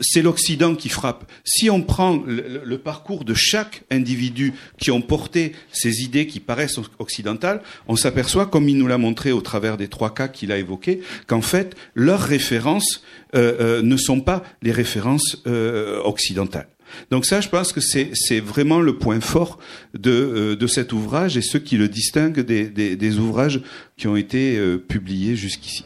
c'est 0.00 0.22
l'Occident 0.22 0.74
qui 0.74 0.88
frappe. 0.88 1.30
Si 1.44 1.70
on 1.70 1.82
prend 1.82 2.22
le, 2.26 2.78
parcours 2.78 3.24
de 3.24 3.34
chaque 3.34 3.82
individu 3.90 4.54
qui 4.78 4.90
ont 4.90 5.02
porté 5.02 5.52
ces 5.72 6.02
idées 6.02 6.26
qui 6.26 6.40
paraissent 6.40 6.80
occidentales, 6.98 7.62
on 7.88 7.96
s'aperçoit, 7.96 8.46
comme 8.46 8.68
il 8.68 8.78
nous 8.78 8.86
l'a 8.86 8.98
montré 8.98 9.32
au 9.32 9.40
travers 9.40 9.76
des 9.76 9.88
trois 9.88 10.14
cas 10.14 10.28
qu'il 10.28 10.52
a 10.52 10.58
évoqués, 10.58 11.00
qu'en 11.26 11.42
fait, 11.42 11.76
leurs 11.94 12.22
références 12.22 13.02
euh, 13.34 13.56
euh, 13.60 13.82
ne 13.82 13.96
sont 13.96 14.20
pas 14.20 14.42
les 14.62 14.72
références 14.72 15.42
euh, 15.46 16.00
occidentales. 16.04 16.68
Donc 17.10 17.26
ça, 17.26 17.40
je 17.40 17.48
pense 17.48 17.72
que 17.72 17.80
c'est 17.80 18.40
vraiment 18.40 18.80
le 18.80 18.96
point 18.96 19.20
fort 19.20 19.58
de, 19.94 20.10
euh, 20.10 20.56
de, 20.56 20.66
cet 20.66 20.92
ouvrage 20.92 21.36
et 21.36 21.42
ce 21.42 21.58
qui 21.58 21.76
le 21.76 21.88
distingue 21.88 22.40
des, 22.40 22.68
des, 22.68 22.96
des 22.96 23.18
ouvrages 23.18 23.60
qui 23.96 24.08
ont 24.08 24.16
été 24.16 24.56
euh, 24.56 24.78
publiés 24.78 25.36
jusqu'ici. 25.36 25.84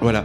Voilà. 0.00 0.24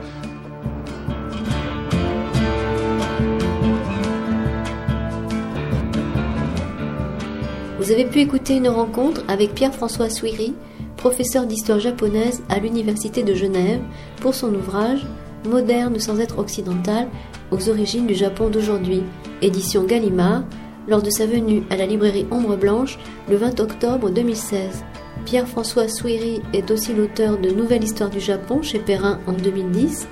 Vous 7.84 7.92
avez 7.92 8.06
pu 8.06 8.22
écouter 8.22 8.56
une 8.56 8.70
rencontre 8.70 9.26
avec 9.28 9.56
Pierre-François 9.56 10.10
Souiri, 10.10 10.54
professeur 10.96 11.46
d'histoire 11.46 11.82
japonaise 11.82 12.42
à 12.48 12.60
l'Université 12.60 13.24
de 13.24 13.34
Genève 13.34 13.82
pour 14.22 14.34
son 14.36 14.56
ouvrage 14.56 15.06
Moderne 15.46 16.00
sans 16.00 16.22
être 16.22 16.40
occidental 16.40 17.10
aux 17.52 17.68
origines 17.68 18.08
du 18.08 18.14
Japon 18.14 18.48
d'aujourd'hui, 18.48 19.04
édition 19.42 19.84
Gallimard, 19.84 20.46
lors 20.88 21.02
de 21.02 21.10
sa 21.10 21.26
venue 21.26 21.64
à 21.70 21.76
la 21.76 21.86
librairie 21.86 22.26
Ombre 22.32 22.56
Blanche 22.56 22.98
le 23.30 23.36
20 23.36 23.60
octobre 23.60 24.10
2016. 24.10 24.86
Pierre-François 25.26 25.90
Souiri 25.90 26.42
est 26.54 26.72
aussi 26.72 26.94
l'auteur 26.94 27.38
de 27.38 27.50
Nouvelle 27.50 27.84
histoire 27.84 28.10
du 28.10 28.22
Japon 28.22 28.62
chez 28.62 28.80
Perrin 28.80 29.20
en 29.28 29.34
2010, 29.34 30.08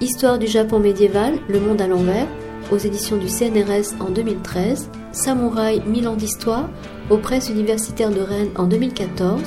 Histoire 0.00 0.38
du 0.38 0.46
Japon 0.46 0.78
médiéval, 0.78 1.34
Le 1.50 1.60
monde 1.60 1.82
à 1.82 1.86
l'envers, 1.86 2.28
aux 2.72 2.78
éditions 2.78 3.18
du 3.18 3.28
CNRS 3.28 4.00
en 4.00 4.08
2013, 4.08 4.88
Samouraï 5.14 5.80
1000 5.86 6.08
ans 6.08 6.16
d'histoire, 6.16 6.68
aux 7.08 7.18
presses 7.18 7.48
universitaires 7.48 8.10
de 8.10 8.20
Rennes 8.20 8.50
en 8.56 8.66
2014, 8.66 9.40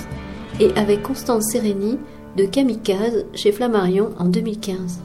et 0.61 0.72
avec 0.76 1.03
Constance 1.03 1.51
Sérény 1.51 1.99
de 2.38 2.45
Kamikaze 2.45 3.26
chez 3.36 3.51
Flammarion 3.51 4.11
en 4.18 4.26
2015. 4.26 5.01